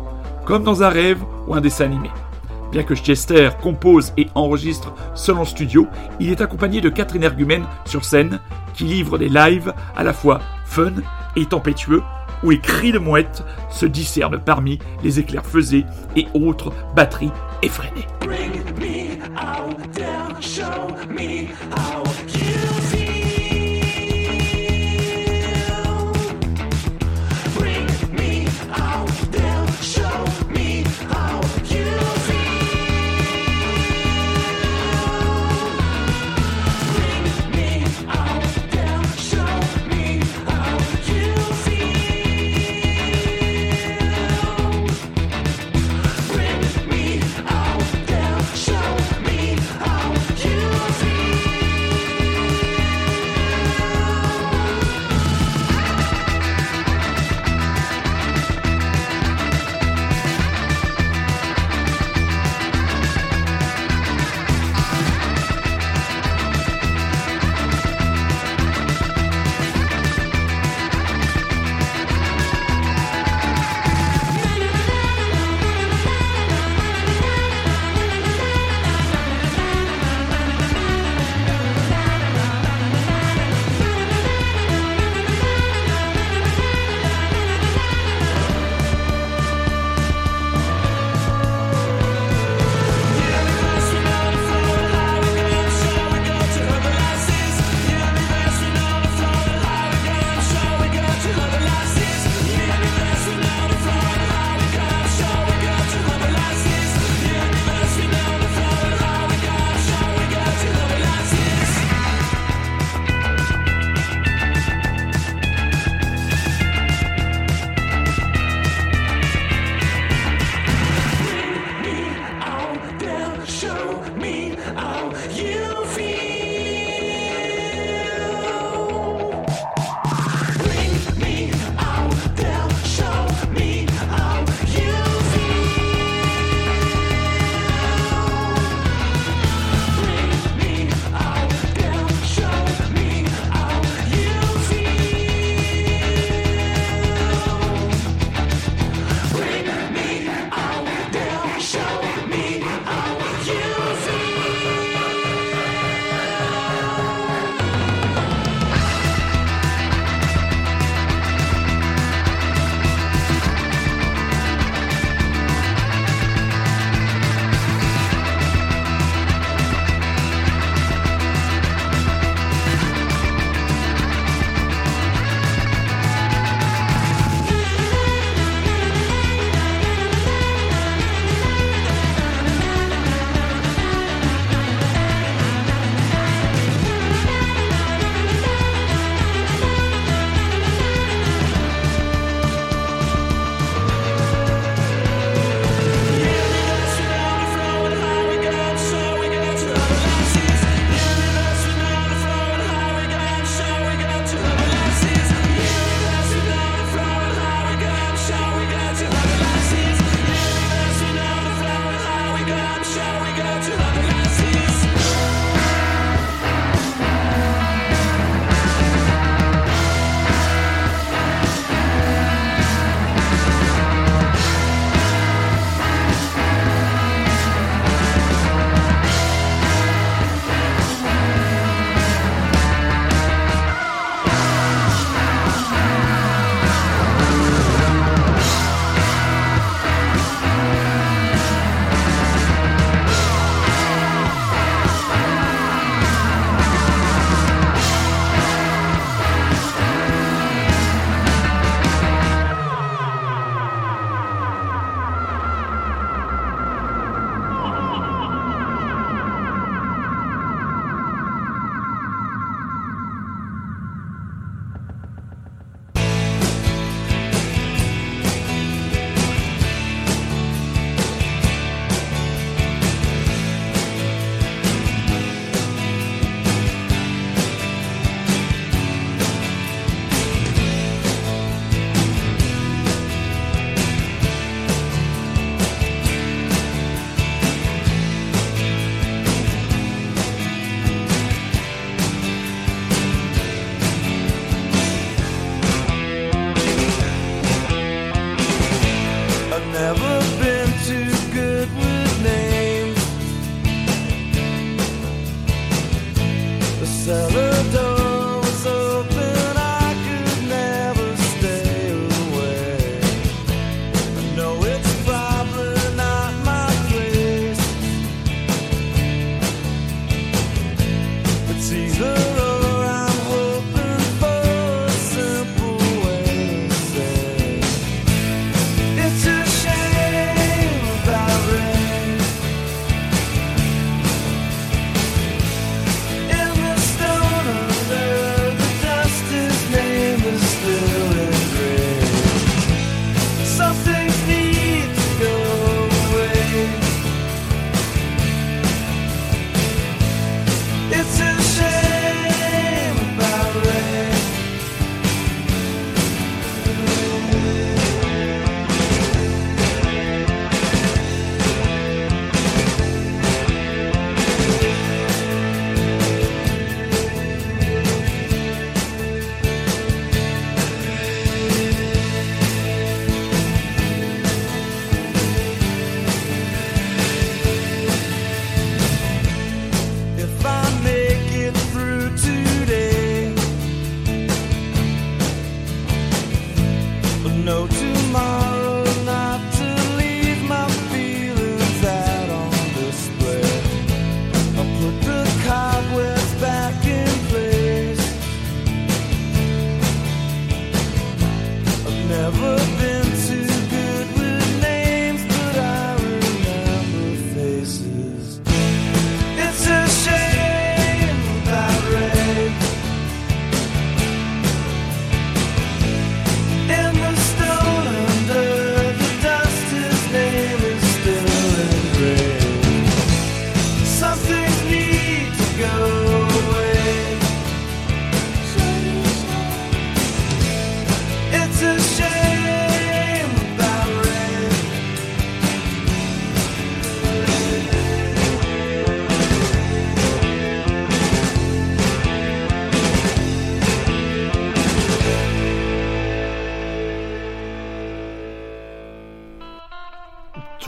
comme 0.46 0.64
dans 0.64 0.84
un 0.84 0.90
rêve 0.90 1.24
ou 1.48 1.56
un 1.56 1.62
dessin 1.62 1.86
animé. 1.86 2.10
Bien 2.72 2.84
que 2.84 2.96
Chester 2.96 3.50
compose 3.62 4.14
et 4.18 4.28
enregistre 4.36 4.94
seul 5.16 5.38
en 5.38 5.46
studio, 5.46 5.88
il 6.20 6.30
est 6.30 6.42
accompagné 6.42 6.82
de 6.82 6.90
quatre 6.90 7.16
énergumènes 7.16 7.66
sur 7.86 8.04
scène 8.04 8.40
qui 8.74 8.84
livrent 8.84 9.18
des 9.18 9.30
lives 9.30 9.74
à 9.96 10.04
la 10.04 10.14
fois 10.14 10.40
fun 10.66 10.94
et 11.36 11.46
tempétueux 11.46 12.04
où 12.44 12.50
les 12.50 12.60
cris 12.60 12.92
de 12.92 13.00
mouettes 13.00 13.44
se 13.70 13.86
discernent 13.86 14.40
parmi 14.40 14.80
les 15.04 15.20
éclairs 15.20 15.46
faisés 15.46 15.86
et 16.16 16.28
autres 16.34 16.74
batteries 16.96 17.32
effrénées. 17.62 18.08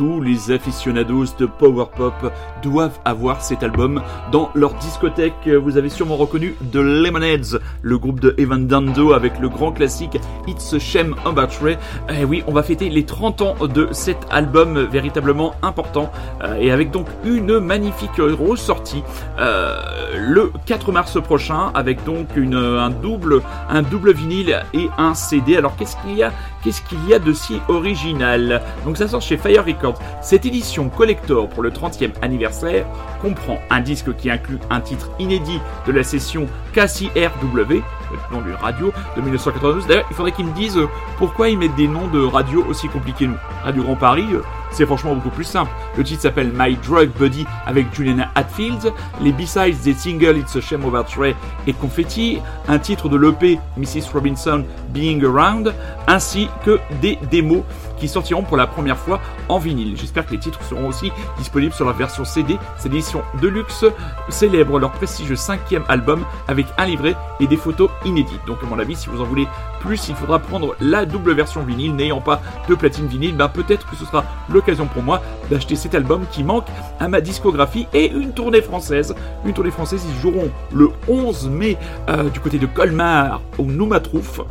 Tous 0.07 0.16
les 0.27 0.51
aficionados 0.51 1.25
de 1.39 1.45
power 1.45 1.85
pop 1.95 2.31
doivent 2.61 2.99
avoir 3.05 3.41
cet 3.41 3.63
album 3.63 4.01
dans 4.31 4.49
leur 4.53 4.73
discothèque. 4.75 5.47
Vous 5.47 5.77
avez 5.77 5.89
sûrement 5.89 6.17
reconnu 6.17 6.55
The 6.71 6.77
Lemonheads, 6.77 7.59
le 7.81 7.97
groupe 7.97 8.19
de 8.19 8.35
Evan 8.37 8.67
Dando 8.67 9.13
avec 9.13 9.39
le 9.39 9.49
grand 9.49 9.71
classique 9.71 10.17
It's 10.47 10.73
a 10.73 10.79
Shame 10.79 11.15
About 11.25 11.63
Ray. 11.63 11.77
Et 12.09 12.25
oui, 12.25 12.43
on 12.47 12.51
va 12.51 12.63
fêter 12.63 12.89
les 12.89 13.05
30 13.05 13.41
ans 13.41 13.55
de 13.67 13.87
cet 13.91 14.17
album 14.29 14.79
véritablement 14.91 15.55
important 15.61 16.11
euh, 16.43 16.55
et 16.59 16.71
avec 16.71 16.91
donc 16.91 17.07
une 17.23 17.59
magnifique 17.59 18.17
ressortie 18.17 19.03
euh, 19.39 19.79
le 20.17 20.51
4 20.65 20.91
mars 20.91 21.21
prochain 21.21 21.71
avec 21.73 22.03
donc 22.03 22.27
un 22.37 22.89
double 22.89 23.41
un 23.69 23.81
double 23.81 24.13
vinyle 24.13 24.61
et 24.73 24.89
un 24.97 25.13
CD. 25.13 25.57
Alors 25.57 25.75
qu'est-ce 25.75 25.95
qu'il 25.97 26.17
y 26.17 26.23
a? 26.23 26.31
Qu'est-ce 26.63 26.81
qu'il 26.81 27.03
y 27.07 27.13
a 27.13 27.19
de 27.19 27.33
si 27.33 27.59
original? 27.67 28.61
Donc 28.85 28.97
ça 28.97 29.07
sort 29.07 29.21
chez 29.21 29.37
Fire 29.37 29.65
Records. 29.65 29.99
Cette 30.21 30.45
édition 30.45 30.89
collector 30.89 31.47
pour 31.47 31.63
le 31.63 31.69
30e 31.69 32.11
anniversaire 32.21 32.85
comprend 33.21 33.59
un 33.69 33.81
disque 33.81 34.15
qui 34.15 34.29
inclut 34.29 34.59
un 34.69 34.81
titre 34.81 35.09
inédit 35.19 35.59
de 35.85 35.91
la 35.91 36.03
session 36.03 36.47
KCRW, 36.73 37.81
le 38.11 38.35
nom 38.35 38.41
d'une 38.41 38.55
radio 38.55 38.91
de 39.15 39.21
1992. 39.21 39.87
D'ailleurs, 39.87 40.05
il 40.09 40.15
faudrait 40.15 40.31
qu'ils 40.31 40.45
me 40.45 40.53
disent 40.53 40.77
euh, 40.77 40.87
pourquoi 41.17 41.49
ils 41.49 41.57
mettent 41.57 41.75
des 41.75 41.87
noms 41.87 42.07
de 42.07 42.23
radios 42.23 42.65
aussi 42.67 42.87
compliqués. 42.87 43.27
Nous, 43.27 43.35
Radio 43.63 43.83
Grand 43.83 43.95
Paris, 43.95 44.27
euh, 44.33 44.41
c'est 44.71 44.85
franchement 44.85 45.15
beaucoup 45.15 45.29
plus 45.29 45.43
simple. 45.43 45.71
Le 45.97 46.03
titre 46.03 46.21
s'appelle 46.21 46.51
My 46.53 46.75
Drug 46.75 47.09
Buddy 47.17 47.45
avec 47.65 47.93
Juliana 47.93 48.29
Hatfield. 48.35 48.93
Les 49.21 49.31
B-sides 49.31 49.81
des 49.83 49.93
singles 49.93 50.37
It's 50.37 50.55
a 50.55 50.61
Shame 50.61 50.85
Over 50.85 51.03
Trey 51.07 51.35
et 51.67 51.73
Confetti. 51.73 52.39
Un 52.67 52.79
titre 52.79 53.09
de 53.09 53.17
l'EP 53.17 53.59
Mrs. 53.77 54.11
Robinson 54.13 54.63
Being 54.89 55.23
Around. 55.23 55.73
Ainsi 56.07 56.49
que 56.65 56.79
des 57.01 57.17
démos 57.29 57.63
qui 57.99 58.07
sortiront 58.07 58.43
pour 58.43 58.57
la 58.57 58.67
première 58.67 58.97
fois 58.97 59.19
en 59.49 59.59
vinyle. 59.59 59.95
J'espère 59.97 60.25
que 60.25 60.31
les 60.31 60.39
titres 60.39 60.61
seront 60.63 60.87
aussi 60.87 61.11
disponibles 61.37 61.73
sur 61.73 61.85
la 61.85 61.93
version 61.93 62.25
CD. 62.25 62.57
Cette 62.77 62.93
édition 62.93 63.21
de 63.41 63.47
luxe 63.47 63.85
célèbre 64.29 64.79
leur 64.79 64.91
prestigieux 64.91 65.35
cinquième 65.35 65.83
album 65.87 66.25
avec 66.47 66.67
un 66.77 66.85
livret 66.85 67.15
et 67.39 67.47
des 67.47 67.57
photos 67.57 67.89
inédites. 68.05 68.41
Donc 68.45 68.57
à 68.63 68.65
mon 68.65 68.79
avis, 68.79 68.95
si 68.95 69.09
vous 69.09 69.21
en 69.21 69.25
voulez 69.25 69.47
plus, 69.81 70.07
il 70.09 70.15
faudra 70.15 70.39
prendre 70.39 70.75
la 70.79 71.05
double 71.05 71.33
version 71.33 71.63
vinyle. 71.63 71.95
N'ayant 71.95 72.21
pas 72.21 72.41
de 72.67 72.75
platine 72.75 73.07
vinyle, 73.07 73.35
ben 73.35 73.49
peut-être 73.49 73.89
que 73.89 73.95
ce 73.95 74.05
sera 74.05 74.23
l'occasion 74.49 74.85
pour 74.85 75.03
moi 75.03 75.21
d'acheter 75.49 75.75
cet 75.75 75.95
album 75.95 76.25
qui 76.31 76.43
manque 76.43 76.67
à 76.99 77.07
ma 77.07 77.21
discographie 77.21 77.87
et 77.93 78.11
une 78.11 78.33
tournée 78.33 78.61
française. 78.61 79.15
Une 79.45 79.53
tournée 79.53 79.71
française, 79.71 80.05
ils 80.07 80.21
joueront 80.21 80.49
le 80.73 80.89
11 81.07 81.49
mai 81.49 81.77
euh, 82.09 82.29
du 82.29 82.39
côté 82.39 82.59
de 82.59 82.65
Colmar 82.65 83.41
au 83.57 83.63
Noumatrouf. 83.63 84.41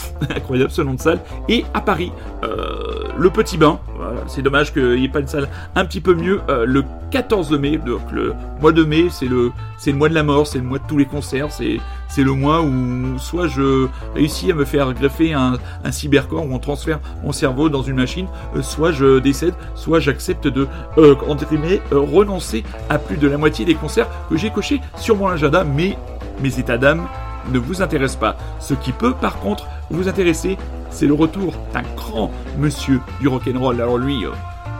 Incroyable 0.34 0.70
ce 0.70 0.82
nom 0.82 0.94
de 0.94 1.00
salle. 1.00 1.20
Et 1.48 1.64
à 1.74 1.80
Paris, 1.80 2.12
euh, 2.44 3.08
le 3.16 3.30
Petit 3.30 3.58
Bain. 3.58 3.78
C'est 4.26 4.42
dommage 4.42 4.72
qu'il 4.72 4.94
n'y 4.96 5.04
ait 5.04 5.08
pas 5.08 5.20
une 5.20 5.28
salle 5.28 5.48
un 5.74 5.84
petit 5.84 6.00
peu 6.00 6.14
mieux. 6.14 6.40
euh, 6.48 6.64
le 6.64 6.84
14 7.10 7.52
mai, 7.52 7.76
donc 7.76 8.00
le 8.12 8.34
mois 8.60 8.72
de 8.72 8.84
mai, 8.84 9.06
c'est 9.10 9.26
le, 9.26 9.52
mois 9.92 10.08
de 10.08 10.14
la 10.14 10.22
mort, 10.22 10.46
c'est 10.46 10.58
le 10.58 10.64
mois 10.64 10.78
de 10.78 10.84
tous 10.86 10.96
les 10.96 11.04
concerts. 11.04 11.48
C'est, 11.50 11.78
le 12.22 12.32
mois 12.32 12.62
où 12.62 13.18
soit 13.18 13.46
je 13.46 13.88
réussis 14.14 14.50
à 14.50 14.54
me 14.54 14.64
faire 14.64 14.92
greffer 14.92 15.32
un, 15.32 15.58
un 15.84 15.92
cybercorps 15.92 16.44
où 16.44 16.54
on 16.54 16.58
transfère 16.58 17.00
mon 17.24 17.32
cerveau 17.32 17.68
dans 17.68 17.82
une 17.82 17.96
machine, 17.96 18.26
euh, 18.56 18.62
soit 18.62 18.92
je 18.92 19.18
décède, 19.18 19.54
soit 19.74 20.00
j'accepte 20.00 20.46
de 20.46 20.66
renoncer 20.96 22.64
à 22.88 22.98
plus 22.98 23.16
de 23.16 23.28
la 23.28 23.38
moitié 23.38 23.64
des 23.64 23.74
concerts 23.74 24.08
que 24.28 24.36
j'ai 24.36 24.50
cochés 24.50 24.80
sur 24.96 25.16
mon 25.16 25.28
agenda. 25.28 25.64
Mais 25.64 25.96
mes 26.42 26.58
états 26.58 26.78
d'âme 26.78 27.06
ne 27.52 27.58
vous 27.58 27.82
intéresse 27.82 28.16
pas. 28.16 28.36
Ce 28.58 28.74
qui 28.74 28.92
peut 28.92 29.14
par 29.14 29.38
contre 29.40 29.66
vous 29.90 30.08
intéresser, 30.08 30.58
c'est 30.90 31.06
le 31.06 31.14
retour 31.14 31.54
d'un 31.72 31.82
grand 31.96 32.30
monsieur 32.58 33.00
du 33.20 33.28
rock'n'roll. 33.28 33.80
Alors 33.80 33.98
lui, 33.98 34.24
euh, 34.24 34.30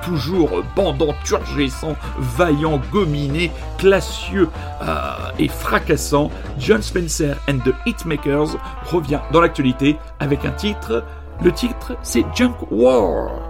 toujours 0.02 0.62
bandant, 0.74 1.14
turgescent, 1.24 1.96
vaillant, 2.18 2.80
gominé, 2.92 3.50
classieux 3.78 4.48
euh, 4.82 5.12
et 5.38 5.48
fracassant, 5.48 6.30
John 6.58 6.82
Spencer 6.82 7.36
and 7.48 7.58
the 7.58 7.74
Hitmakers 7.86 8.56
revient 8.90 9.20
dans 9.32 9.40
l'actualité 9.40 9.96
avec 10.18 10.44
un 10.44 10.52
titre. 10.52 11.04
Le 11.42 11.52
titre, 11.52 11.96
c'est 12.02 12.24
Junk 12.34 12.54
War. 12.70 13.49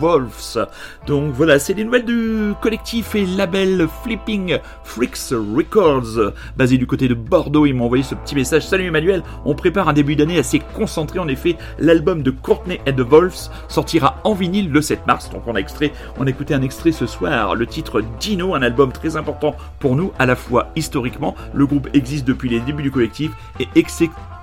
Wolves. 0.00 0.66
Donc 1.06 1.32
voilà, 1.34 1.58
c'est 1.58 1.74
les 1.74 1.84
nouvelles 1.84 2.04
du 2.04 2.52
collectif 2.60 3.14
et 3.14 3.26
label 3.26 3.86
Flipping 4.02 4.58
Freaks 4.84 5.30
Records, 5.30 6.32
basé 6.56 6.78
du 6.78 6.86
côté 6.86 7.08
de 7.08 7.14
Bordeaux. 7.14 7.66
Ils 7.66 7.74
m'ont 7.74 7.84
envoyé 7.84 8.02
ce 8.02 8.14
petit 8.14 8.34
message. 8.34 8.66
Salut 8.66 8.86
Emmanuel, 8.86 9.22
on 9.44 9.54
prépare 9.54 9.88
un 9.88 9.92
début 9.92 10.16
d'année 10.16 10.38
assez 10.38 10.60
concentré. 10.74 11.18
En 11.18 11.28
effet, 11.28 11.56
l'album 11.78 12.22
de 12.22 12.30
Courtney 12.30 12.80
and 12.88 12.92
the 12.92 13.06
Wolves 13.08 13.50
sortira 13.68 14.16
en 14.24 14.34
vinyle 14.34 14.70
le 14.70 14.82
7 14.82 15.06
mars. 15.06 15.30
Donc 15.30 15.42
on 15.46 15.54
a 15.54 15.58
extrait, 15.58 15.92
on 16.18 16.26
a 16.26 16.30
écouté 16.30 16.54
un 16.54 16.62
extrait 16.62 16.92
ce 16.92 17.06
soir, 17.06 17.54
le 17.54 17.66
titre 17.66 18.02
Dino, 18.18 18.54
un 18.54 18.62
album 18.62 18.92
très 18.92 19.16
important 19.16 19.54
pour 19.78 19.96
nous, 19.96 20.12
à 20.18 20.26
la 20.26 20.36
fois 20.36 20.70
historiquement, 20.76 21.34
le 21.54 21.66
groupe 21.66 21.88
existe 21.92 22.26
depuis 22.26 22.48
les 22.48 22.60
débuts 22.60 22.82
du 22.82 22.90
collectif 22.90 23.30
et 23.58 23.68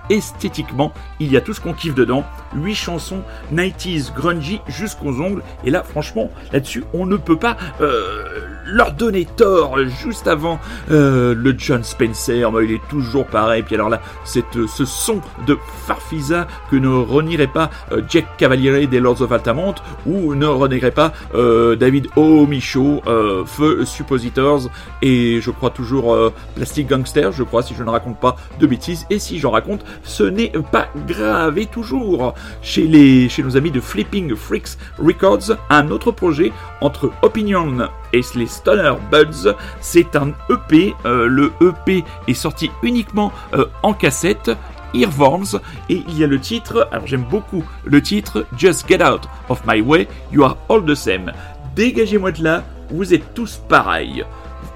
esthétiquement, 0.09 0.93
il 1.19 1.31
y 1.31 1.37
a 1.37 1.41
tout 1.41 1.53
ce 1.53 1.61
qu'on 1.61 1.73
kiffe 1.73 1.95
dedans. 1.95 2.23
8 2.55 2.75
chansons 2.75 3.21
90s 3.53 4.13
grungy 4.13 4.61
jusqu'aux 4.67 5.21
ongles. 5.21 5.43
Et 5.63 5.69
là, 5.69 5.83
franchement, 5.83 6.29
là-dessus, 6.51 6.83
on 6.93 7.05
ne 7.05 7.17
peut 7.17 7.37
pas 7.37 7.57
euh, 7.81 8.56
leur 8.67 8.93
donner 8.93 9.25
tort. 9.25 9.77
Juste 10.01 10.27
avant 10.27 10.59
euh, 10.91 11.33
le 11.35 11.55
John 11.57 11.83
Spencer, 11.83 12.49
il 12.63 12.71
est 12.71 12.87
toujours 12.89 13.25
pareil. 13.25 13.63
Puis 13.63 13.75
alors 13.75 13.89
là, 13.89 14.01
cette, 14.23 14.67
ce 14.67 14.85
son 14.85 15.21
de 15.47 15.57
Farfisa 15.85 16.47
que 16.69 16.75
ne 16.75 16.89
renierait 16.89 17.47
pas 17.47 17.69
euh, 17.91 18.01
Jack 18.09 18.37
Cavaliere 18.37 18.87
des 18.87 18.99
Lords 18.99 19.21
of 19.21 19.31
Altamont 19.31 19.75
ou 20.05 20.35
ne 20.35 20.45
renierait 20.45 20.91
pas 20.91 21.13
David 21.33 22.07
O. 22.15 22.45
Michaud, 22.45 23.01
Feu 23.45 23.85
Suppositors 23.85 24.69
et 25.01 25.39
je 25.41 25.51
crois 25.51 25.69
toujours 25.69 26.17
Plastic 26.55 26.87
Gangster, 26.87 27.31
je 27.31 27.43
crois, 27.43 27.63
si 27.63 27.73
je 27.75 27.83
ne 27.83 27.89
raconte 27.89 28.19
pas 28.19 28.35
de 28.59 28.67
bêtises. 28.67 29.05
Et 29.09 29.19
si 29.19 29.39
j'en 29.39 29.51
raconte, 29.51 29.83
ce 30.03 30.23
n'est 30.23 30.51
pas 30.71 30.87
grave. 31.07 31.57
Et 31.57 31.65
toujours 31.65 32.33
chez, 32.61 32.83
les, 32.83 33.29
chez 33.29 33.43
nos 33.43 33.57
amis 33.57 33.71
de 33.71 33.79
Flipping 33.79 34.35
Freaks 34.35 34.77
Records, 34.97 35.57
un 35.69 35.89
autre 35.89 36.11
projet 36.11 36.51
entre 36.81 37.11
Opinion 37.21 37.89
et 38.13 38.21
les 38.35 38.47
Stoner 38.47 38.93
Buds. 39.11 39.55
C'est 39.81 40.15
un 40.15 40.33
EP. 40.49 40.93
Euh, 41.05 41.27
le 41.27 41.51
EP 41.61 42.03
est 42.27 42.33
sorti 42.33 42.71
uniquement 42.83 43.31
euh, 43.53 43.65
en 43.83 43.93
cassette. 43.93 44.51
Earworms 44.93 45.59
et 45.89 46.03
il 46.07 46.17
y 46.17 46.23
a 46.23 46.27
le 46.27 46.39
titre, 46.39 46.87
alors 46.91 47.05
j'aime 47.05 47.25
beaucoup 47.29 47.63
le 47.83 48.01
titre 48.01 48.45
Just 48.57 48.87
Get 48.87 49.03
Out 49.03 49.27
of 49.49 49.61
My 49.67 49.81
Way, 49.81 50.07
You 50.31 50.43
Are 50.43 50.57
All 50.69 50.85
the 50.85 50.95
Same. 50.95 51.33
Dégagez-moi 51.75 52.31
de 52.31 52.43
là, 52.43 52.63
vous 52.89 53.13
êtes 53.13 53.33
tous 53.33 53.61
pareils. 53.67 54.23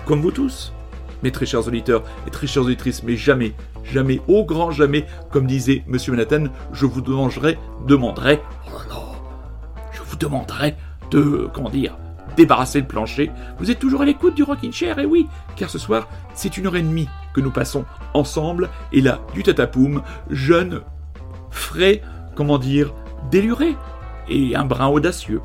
Comme 0.06 0.22
vous 0.22 0.32
tous, 0.32 0.74
mes 1.24 1.32
très 1.32 1.46
chers 1.46 1.68
auditeurs 1.68 2.04
et 2.28 2.30
très 2.30 2.48
chères 2.48 2.64
auditrices, 2.64 3.04
mais 3.04 3.16
jamais, 3.16 3.54
jamais, 3.84 4.22
au 4.28 4.44
grand 4.44 4.72
jamais, 4.72 5.06
comme 5.32 5.48
disait 5.48 5.84
Monsieur 5.88 6.12
Manhattan, 6.12 6.46
je 6.74 6.86
vous 6.86 7.02
demanderai, 7.02 7.58
demanderai, 7.88 8.42
oh 8.68 8.80
non, 8.90 9.04
je 9.92 10.02
vous 10.02 10.18
demanderai 10.18 10.76
de, 11.12 11.50
comment 11.54 11.70
dire, 11.70 11.98
débarrasser 12.36 12.80
le 12.80 12.88
plancher. 12.88 13.32
Vous 13.60 13.72
êtes 13.72 13.80
toujours 13.80 14.02
à 14.02 14.06
l'écoute 14.06 14.36
du 14.36 14.44
Rockin' 14.44 14.72
Chair, 14.72 15.00
et 15.00 15.06
oui, 15.06 15.28
car 15.56 15.70
ce 15.70 15.80
soir, 15.80 16.08
c'est 16.34 16.58
une 16.58 16.68
heure 16.68 16.76
et 16.76 16.82
demie 16.82 17.10
que 17.34 17.42
nous 17.42 17.52
passons 17.52 17.86
ensemble, 18.14 18.70
et 18.92 19.02
là, 19.02 19.20
du 19.34 19.44
tatapoum, 19.44 20.02
jeune, 20.30 20.82
frais, 21.50 22.02
comment 22.36 22.58
dire, 22.58 22.94
déluré, 23.30 23.76
et 24.30 24.56
un 24.56 24.66
brin 24.66 24.88
audacieux. 24.88 25.42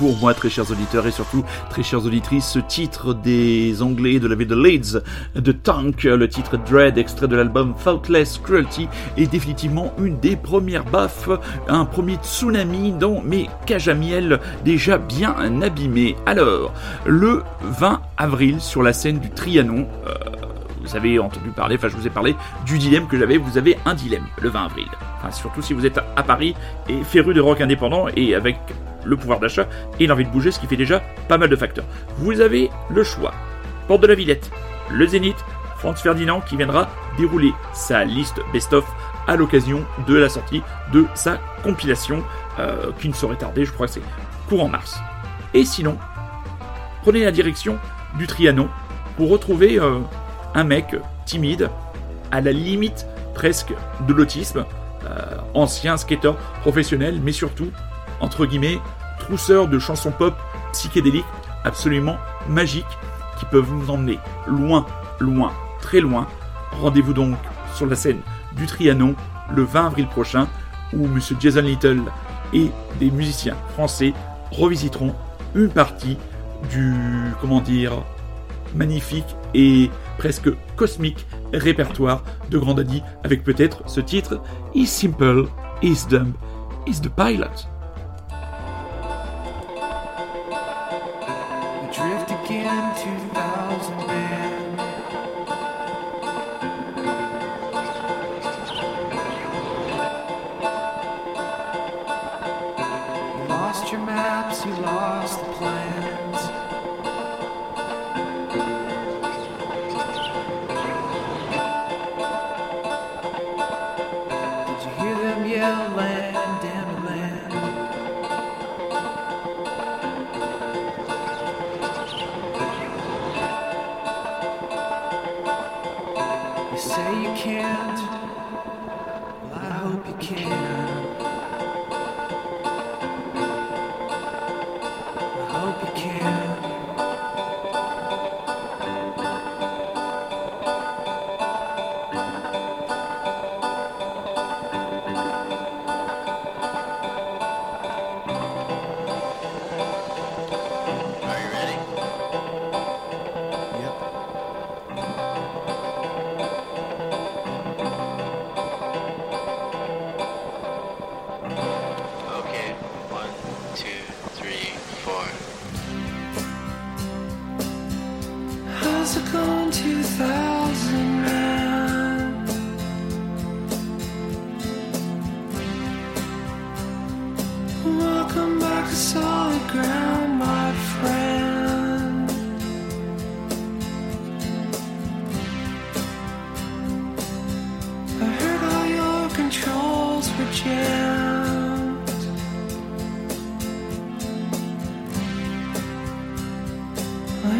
Pour 0.00 0.16
moi, 0.16 0.32
très 0.32 0.48
chers 0.48 0.70
auditeurs 0.70 1.06
et 1.06 1.10
surtout 1.10 1.44
très 1.68 1.82
chères 1.82 2.06
auditrices, 2.06 2.46
ce 2.46 2.58
titre 2.58 3.12
des 3.12 3.82
Anglais 3.82 4.18
de 4.18 4.28
la 4.28 4.34
ville 4.34 4.48
de 4.48 4.54
Leeds, 4.54 5.02
de 5.34 5.52
Tank, 5.52 6.04
le 6.04 6.26
titre 6.26 6.56
Dread, 6.56 6.96
extrait 6.96 7.28
de 7.28 7.36
l'album 7.36 7.74
Faultless 7.76 8.38
Cruelty, 8.38 8.88
est 9.18 9.26
définitivement 9.26 9.92
une 9.98 10.18
des 10.18 10.36
premières 10.36 10.86
baffes, 10.86 11.28
un 11.68 11.84
premier 11.84 12.14
tsunami 12.14 12.92
dans 12.92 13.20
mes 13.20 13.50
cages 13.66 13.90
déjà 14.64 14.96
bien 14.96 15.34
abîmés. 15.60 16.16
Alors, 16.24 16.72
le 17.04 17.42
20 17.60 18.00
avril, 18.16 18.58
sur 18.62 18.82
la 18.82 18.94
scène 18.94 19.18
du 19.18 19.28
Trianon, 19.28 19.86
euh, 20.06 20.14
vous 20.80 20.96
avez 20.96 21.18
entendu 21.18 21.50
parler, 21.50 21.76
enfin 21.76 21.88
je 21.88 21.96
vous 21.96 22.06
ai 22.06 22.10
parlé 22.10 22.34
du 22.64 22.78
dilemme 22.78 23.06
que 23.06 23.18
j'avais, 23.18 23.36
vous 23.36 23.58
avez 23.58 23.76
un 23.84 23.92
dilemme 23.92 24.24
le 24.40 24.48
20 24.48 24.64
avril. 24.64 24.88
Surtout 25.30 25.60
si 25.60 25.74
vous 25.74 25.84
êtes 25.84 25.98
à 25.98 26.22
Paris 26.22 26.54
et 26.88 27.04
féru 27.04 27.34
de 27.34 27.40
rock 27.42 27.60
indépendant 27.60 28.06
et 28.16 28.34
avec 28.34 28.56
le 29.04 29.16
pouvoir 29.16 29.40
d'achat 29.40 29.66
et 29.98 30.06
l'envie 30.06 30.24
de 30.24 30.30
bouger, 30.30 30.50
ce 30.50 30.60
qui 30.60 30.66
fait 30.66 30.76
déjà 30.76 31.02
pas 31.28 31.38
mal 31.38 31.48
de 31.48 31.56
facteurs. 31.56 31.84
Vous 32.18 32.40
avez 32.40 32.70
le 32.90 33.02
choix. 33.02 33.32
Porte 33.88 34.02
de 34.02 34.06
la 34.06 34.14
Villette, 34.14 34.50
le 34.90 35.06
Zénith, 35.06 35.36
Franz 35.78 36.02
Ferdinand 36.02 36.40
qui 36.42 36.56
viendra 36.56 36.88
dérouler 37.16 37.52
sa 37.72 38.04
liste 38.04 38.40
best-of 38.52 38.84
à 39.26 39.36
l'occasion 39.36 39.84
de 40.06 40.14
la 40.14 40.28
sortie 40.28 40.62
de 40.92 41.06
sa 41.14 41.38
compilation 41.62 42.22
euh, 42.58 42.90
qui 43.00 43.08
ne 43.08 43.14
saurait 43.14 43.36
tarder, 43.36 43.64
je 43.64 43.72
crois 43.72 43.86
que 43.86 43.94
c'est 43.94 44.02
courant 44.48 44.68
mars. 44.68 44.98
Et 45.54 45.64
sinon, 45.64 45.96
prenez 47.02 47.24
la 47.24 47.30
direction 47.30 47.78
du 48.18 48.26
Trianon 48.26 48.68
pour 49.16 49.30
retrouver 49.30 49.78
euh, 49.78 50.00
un 50.54 50.64
mec 50.64 50.96
timide, 51.24 51.70
à 52.30 52.40
la 52.40 52.52
limite 52.52 53.06
presque 53.34 53.72
de 54.06 54.12
l'autisme, 54.12 54.64
euh, 55.04 55.36
ancien 55.54 55.96
skater 55.96 56.32
professionnel, 56.60 57.20
mais 57.22 57.32
surtout, 57.32 57.70
entre 58.20 58.46
guillemets, 58.46 58.78
trousseur 59.18 59.68
de 59.68 59.78
chansons 59.78 60.12
pop 60.12 60.34
psychédéliques 60.72 61.24
absolument 61.64 62.16
magiques 62.48 62.84
qui 63.38 63.44
peuvent 63.46 63.64
vous 63.64 63.90
emmener 63.90 64.18
loin, 64.46 64.86
loin, 65.18 65.52
très 65.80 66.00
loin. 66.00 66.26
Rendez-vous 66.80 67.12
donc 67.12 67.36
sur 67.74 67.86
la 67.86 67.96
scène 67.96 68.20
du 68.56 68.66
Trianon 68.66 69.14
le 69.54 69.62
20 69.62 69.86
avril 69.86 70.06
prochain 70.06 70.46
où 70.92 71.04
M. 71.04 71.20
Jason 71.38 71.62
Little 71.62 72.02
et 72.52 72.70
des 72.98 73.10
musiciens 73.10 73.56
français 73.72 74.12
revisiteront 74.50 75.14
une 75.54 75.70
partie 75.70 76.16
du, 76.70 76.94
comment 77.40 77.60
dire, 77.60 77.92
magnifique 78.74 79.36
et 79.54 79.90
presque 80.18 80.50
cosmique 80.76 81.26
répertoire 81.52 82.22
de 82.50 82.58
Grand 82.58 82.74
Daddy 82.74 83.02
avec 83.24 83.42
peut-être 83.42 83.82
ce 83.86 84.00
titre 84.00 84.40
Is 84.74 84.86
Simple, 84.86 85.46
Is 85.82 86.06
Dumb, 86.08 86.32
Is 86.86 87.00
the 87.00 87.08
Pilot. 87.08 87.79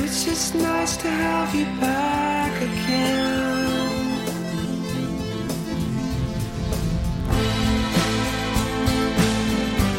It's 0.02 0.24
just 0.24 0.54
nice 0.54 0.96
to 0.96 1.08
have 1.08 1.54
you 1.54 1.66
back 1.80 2.54
again. 2.62 3.50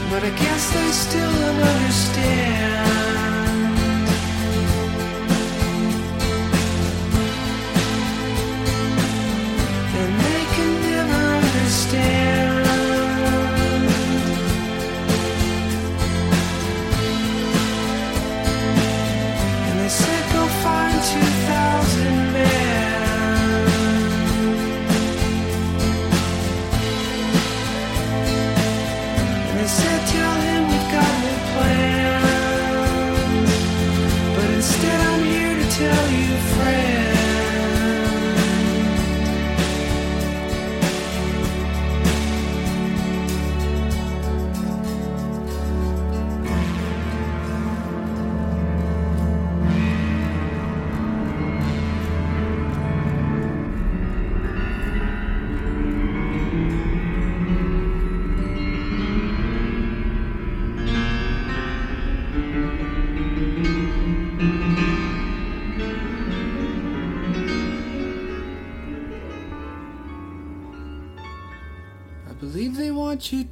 But 0.09 0.23
I 0.23 0.29
guess 0.29 0.73
they 0.73 0.91
still 0.91 1.31
don't 1.31 1.61
understand. 1.73 3.10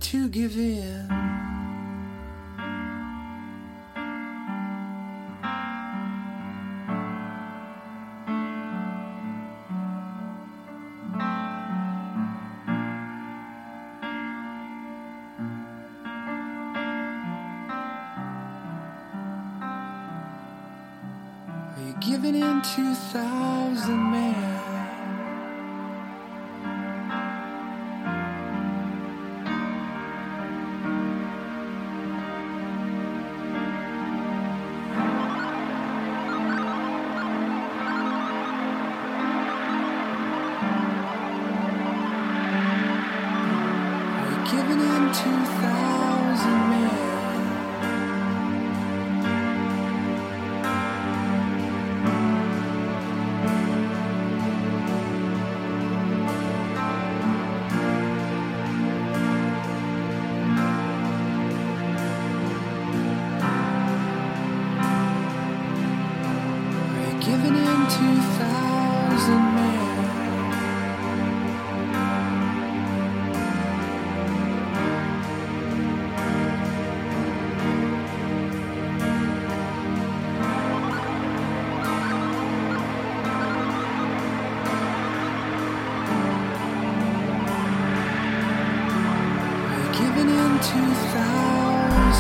To 0.10 0.28
give 0.28 0.58
in. 0.58 1.19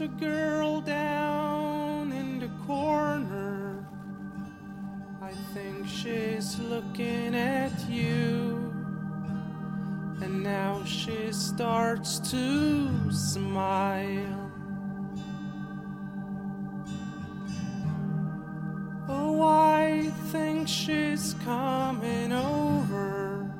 a 0.00 0.08
girl 0.08 0.80
down 0.80 2.10
in 2.12 2.38
the 2.40 2.48
corner. 2.66 3.84
I 5.20 5.32
think 5.52 5.86
she's 5.86 6.58
looking 6.58 7.34
at 7.34 7.72
you. 7.88 8.72
And 10.22 10.42
now 10.42 10.82
she 10.84 11.32
starts 11.32 12.18
to 12.30 13.12
smile. 13.12 14.50
Oh, 19.06 19.42
I 19.42 20.10
think 20.28 20.66
she's 20.66 21.34
coming 21.44 22.32
over. 22.32 23.50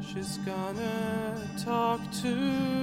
She's 0.00 0.38
gonna 0.38 1.36
talk 1.58 2.00
to 2.22 2.75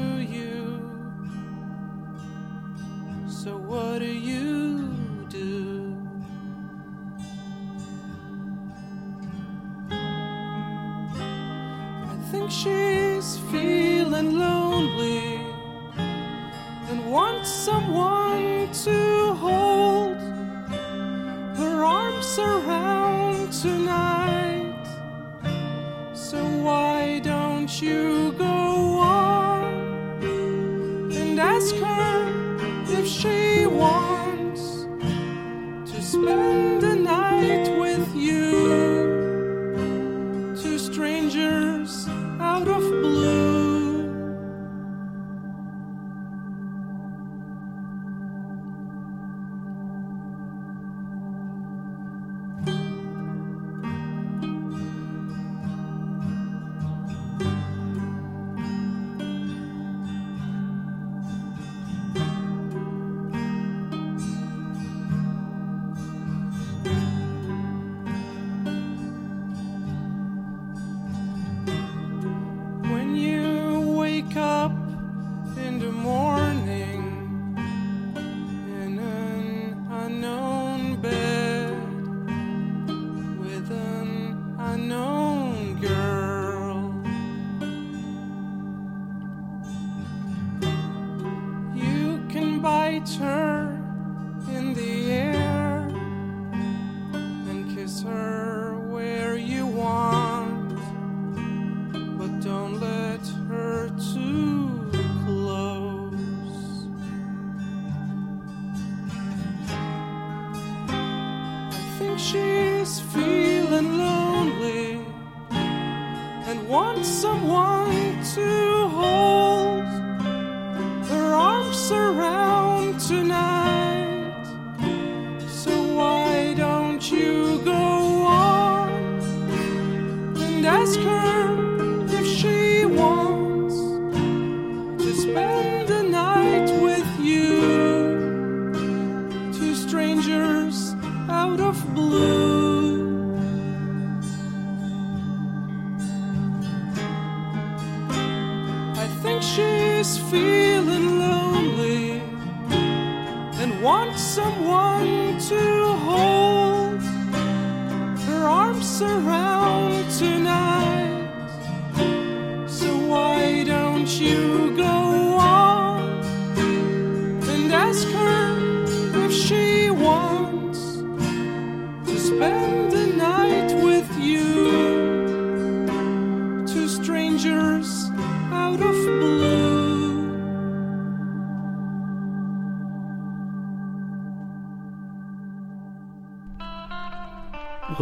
she's 12.54 13.40
feeling 13.52 14.38
lonely. 14.38 15.40
And 16.90 17.12
wants 17.12 17.50
someone 17.50 18.13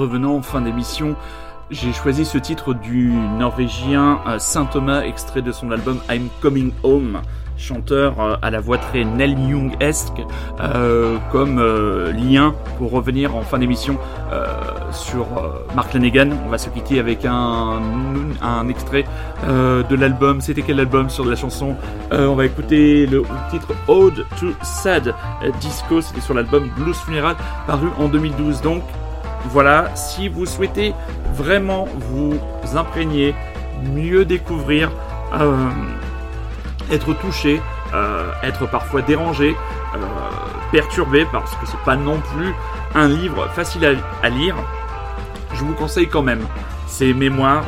Revenons 0.01 0.37
en 0.37 0.41
fin 0.41 0.61
d'émission. 0.61 1.15
J'ai 1.69 1.93
choisi 1.93 2.25
ce 2.25 2.39
titre 2.39 2.73
du 2.73 3.11
norvégien 3.37 4.19
euh, 4.27 4.39
Saint 4.39 4.65
Thomas, 4.65 5.03
extrait 5.03 5.43
de 5.43 5.51
son 5.51 5.69
album 5.69 5.99
I'm 6.09 6.27
Coming 6.41 6.71
Home, 6.81 7.21
chanteur 7.55 8.19
euh, 8.19 8.35
à 8.41 8.49
la 8.49 8.59
voix 8.59 8.79
très 8.79 9.03
Neil 9.03 9.37
Young-esque, 9.39 10.23
euh, 10.59 11.19
comme 11.31 11.63
lien 12.13 12.55
pour 12.79 12.89
revenir 12.89 13.35
en 13.35 13.41
fin 13.41 13.59
d'émission 13.59 13.99
sur 14.91 15.27
Mark 15.75 15.93
Lanegan. 15.93 16.31
On 16.47 16.49
va 16.49 16.57
se 16.57 16.69
quitter 16.69 16.99
avec 16.99 17.25
un, 17.25 17.79
extrait 18.67 19.05
de 19.45 19.95
l'album. 19.95 20.41
C'était 20.41 20.63
quel 20.63 20.79
album 20.79 21.11
sur 21.11 21.25
la 21.25 21.35
chanson? 21.35 21.75
On 22.11 22.33
va 22.33 22.45
écouter 22.45 23.05
le 23.05 23.21
titre 23.51 23.67
Ode 23.87 24.25
to 24.39 24.47
Sad 24.63 25.13
Disco. 25.59 26.01
C'était 26.01 26.21
sur 26.21 26.33
l'album 26.33 26.69
Blues 26.75 26.97
Funeral, 26.97 27.35
paru 27.67 27.89
en 27.99 28.07
2012. 28.07 28.61
Donc 28.61 28.81
voilà, 29.49 29.95
si 29.95 30.29
vous 30.29 30.45
souhaitez 30.45 30.93
vraiment 31.33 31.87
vous 32.09 32.39
imprégner, 32.75 33.35
mieux 33.93 34.25
découvrir, 34.25 34.91
euh, 35.33 35.69
être 36.91 37.13
touché, 37.13 37.61
euh, 37.93 38.31
être 38.43 38.69
parfois 38.69 39.01
dérangé, 39.01 39.55
euh, 39.95 39.97
perturbé, 40.71 41.25
parce 41.31 41.55
que 41.55 41.65
c'est 41.65 41.79
pas 41.85 41.95
non 41.95 42.19
plus 42.35 42.53
un 42.95 43.07
livre 43.07 43.47
facile 43.49 43.97
à, 44.23 44.29
lire, 44.29 44.55
je 45.53 45.63
vous 45.63 45.73
conseille 45.73 46.07
quand 46.07 46.21
même 46.21 46.45
ces 46.87 47.13
mémoires, 47.13 47.63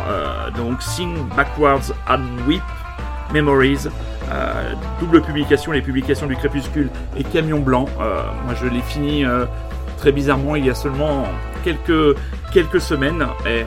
donc 0.58 0.82
Sing 0.82 1.16
Backwards 1.36 1.94
and 2.10 2.24
Weep 2.48 2.64
Memories 3.34 3.88
double 5.00 5.22
publication, 5.22 5.72
les 5.72 5.82
publications 5.82 6.28
du 6.28 6.36
Crépuscule 6.36 6.90
et 7.16 7.24
Camion 7.24 7.60
Blanc. 7.60 7.86
Moi, 7.98 8.54
je 8.62 8.68
l'ai 8.68 8.82
fini 8.82 9.24
très 9.98 10.12
bizarrement 10.12 10.56
il 10.56 10.66
y 10.66 10.70
a 10.70 10.76
seulement 10.76 11.26
quelques, 11.64 12.18
quelques 12.52 12.82
semaines. 12.82 13.26
Et 13.46 13.64
euh, 13.64 13.66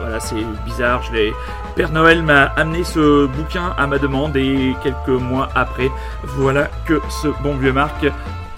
voilà, 0.00 0.20
c'est 0.20 0.44
bizarre. 0.64 1.02
Je 1.02 1.12
l'ai... 1.12 1.32
Père 1.74 1.90
Noël 1.90 2.22
m'a 2.22 2.44
amené 2.56 2.84
ce 2.84 3.26
bouquin 3.26 3.74
à 3.76 3.86
ma 3.86 3.98
demande 3.98 4.36
et 4.36 4.76
quelques 4.82 5.08
mois 5.08 5.48
après, 5.56 5.90
voilà 6.22 6.70
que 6.86 7.00
ce 7.08 7.28
bon 7.42 7.56
vieux 7.56 7.72
Marc 7.72 8.06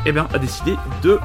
eh 0.04 0.12
ben, 0.12 0.26
a 0.34 0.38
décidé 0.38 0.76
de 1.02 1.18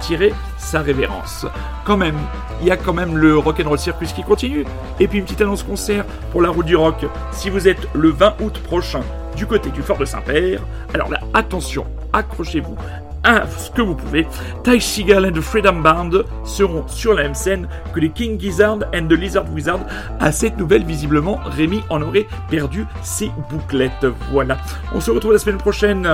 tirer 0.00 0.34
sa 0.58 0.80
révérence. 0.80 1.46
Quand 1.84 1.96
même, 1.96 2.16
il 2.60 2.68
y 2.68 2.70
a 2.70 2.76
quand 2.76 2.92
même 2.92 3.16
le 3.16 3.38
Rock'n'Roll 3.38 3.78
Circus 3.78 4.12
qui 4.12 4.22
continue. 4.22 4.64
Et 5.00 5.08
puis 5.08 5.18
une 5.18 5.24
petite 5.24 5.40
annonce 5.40 5.62
concert 5.62 6.04
pour 6.30 6.42
la 6.42 6.50
route 6.50 6.66
du 6.66 6.76
rock. 6.76 7.06
Si 7.30 7.48
vous 7.48 7.66
êtes 7.66 7.88
le 7.94 8.10
20 8.10 8.34
août 8.40 8.60
prochain 8.62 9.00
du 9.36 9.46
côté 9.46 9.70
du 9.70 9.82
fort 9.82 9.98
de 9.98 10.04
Saint-Père, 10.04 10.60
alors 10.92 11.08
là, 11.08 11.20
attention, 11.32 11.86
accrochez-vous 12.12 12.76
ce 13.24 13.70
que 13.70 13.82
vous 13.82 13.94
pouvez. 13.94 14.26
Ty 14.64 14.80
Seagal 14.80 15.26
and 15.26 15.32
the 15.32 15.40
Freedom 15.40 15.80
Band 15.80 16.10
seront 16.44 16.84
sur 16.88 17.14
la 17.14 17.22
même 17.24 17.34
scène 17.34 17.68
que 17.92 18.00
les 18.00 18.10
King 18.10 18.38
Gizzard 18.40 18.78
and 18.94 19.06
the 19.08 19.12
Lizard 19.12 19.44
Wizard. 19.52 19.80
À 20.20 20.32
cette 20.32 20.58
nouvelle, 20.58 20.84
visiblement, 20.84 21.38
Rémi 21.44 21.82
en 21.88 22.02
aurait 22.02 22.26
perdu 22.50 22.86
ses 23.02 23.30
bouclettes. 23.50 24.06
Voilà. 24.32 24.58
On 24.94 25.00
se 25.00 25.10
retrouve 25.10 25.32
la 25.32 25.38
semaine 25.38 25.58
prochaine 25.58 26.08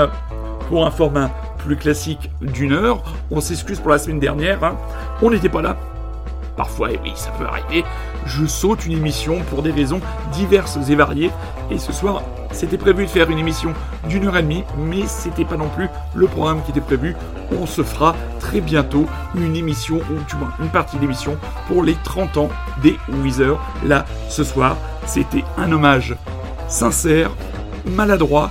pour 0.68 0.86
un 0.86 0.90
format 0.90 1.30
plus 1.59 1.76
classique 1.76 2.30
d'une 2.40 2.72
heure. 2.72 3.02
On 3.30 3.40
s'excuse 3.40 3.80
pour 3.80 3.90
la 3.90 3.98
semaine 3.98 4.20
dernière. 4.20 4.62
hein. 4.62 4.76
On 5.22 5.30
n'était 5.30 5.48
pas 5.48 5.62
là. 5.62 5.76
Parfois, 6.56 6.90
et 6.90 6.98
oui, 7.05 7.12
ça 7.14 7.30
peut 7.39 7.47
arriver. 7.47 7.85
Je 8.26 8.44
saute 8.44 8.85
une 8.85 8.93
émission 8.93 9.40
pour 9.48 9.62
des 9.62 9.70
raisons 9.70 10.01
diverses 10.32 10.76
et 10.90 10.94
variées. 10.97 11.30
Et 11.70 11.78
ce 11.78 11.93
soir, 11.93 12.22
c'était 12.53 12.79
prévu 12.79 13.05
de 13.05 13.11
faire 13.11 13.31
une 13.31 13.39
émission 13.39 13.73
d'une 14.09 14.27
heure 14.27 14.37
et 14.37 14.43
demie, 14.43 14.65
mais 14.77 15.07
c'était 15.07 15.45
pas 15.45 15.57
non 15.57 15.69
plus 15.69 15.89
le 16.15 16.27
programme 16.27 16.62
qui 16.62 16.70
était 16.70 16.81
prévu. 16.81 17.15
On 17.53 17.66
se 17.66 17.83
fera 17.83 18.15
très 18.41 18.61
bientôt 18.61 19.07
une 19.35 19.57
émission, 19.57 19.97
ou 19.97 20.29
du 20.29 20.37
moins 20.37 20.53
une 20.61 20.70
partie 20.70 20.99
d'émission 20.99 21.37
pour 21.66 21.83
les 21.83 21.95
30 22.05 22.37
ans 22.37 22.49
des 22.83 22.97
Weezer. 23.23 23.59
Là, 23.85 24.05
ce 24.29 24.45
soir, 24.45 24.77
c'était 25.07 25.45
un 25.57 25.70
hommage 25.73 26.16
sincère, 26.69 27.31
maladroit, 27.87 28.51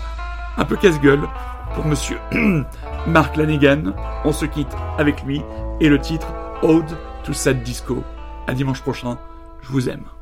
un 0.58 0.66
peu 0.66 0.76
casse-gueule 0.76 1.28
pour 1.76 1.86
monsieur 1.86 2.18
Mark 3.08 3.38
Lanegan. 3.38 3.94
On 4.26 4.32
se 4.32 4.46
quitte 4.46 4.76
avec 4.98 5.24
lui 5.24 5.42
et 5.80 5.90
le 5.90 6.00
titre 6.00 6.28
Ode 6.62 6.98
to 7.24 7.34
Sad 7.34 7.62
Disco. 7.64 8.04
À 8.48 8.54
dimanche 8.54 8.82
prochain, 8.82 9.18
je 9.62 9.70
vous 9.72 9.90
aime. 9.90 10.17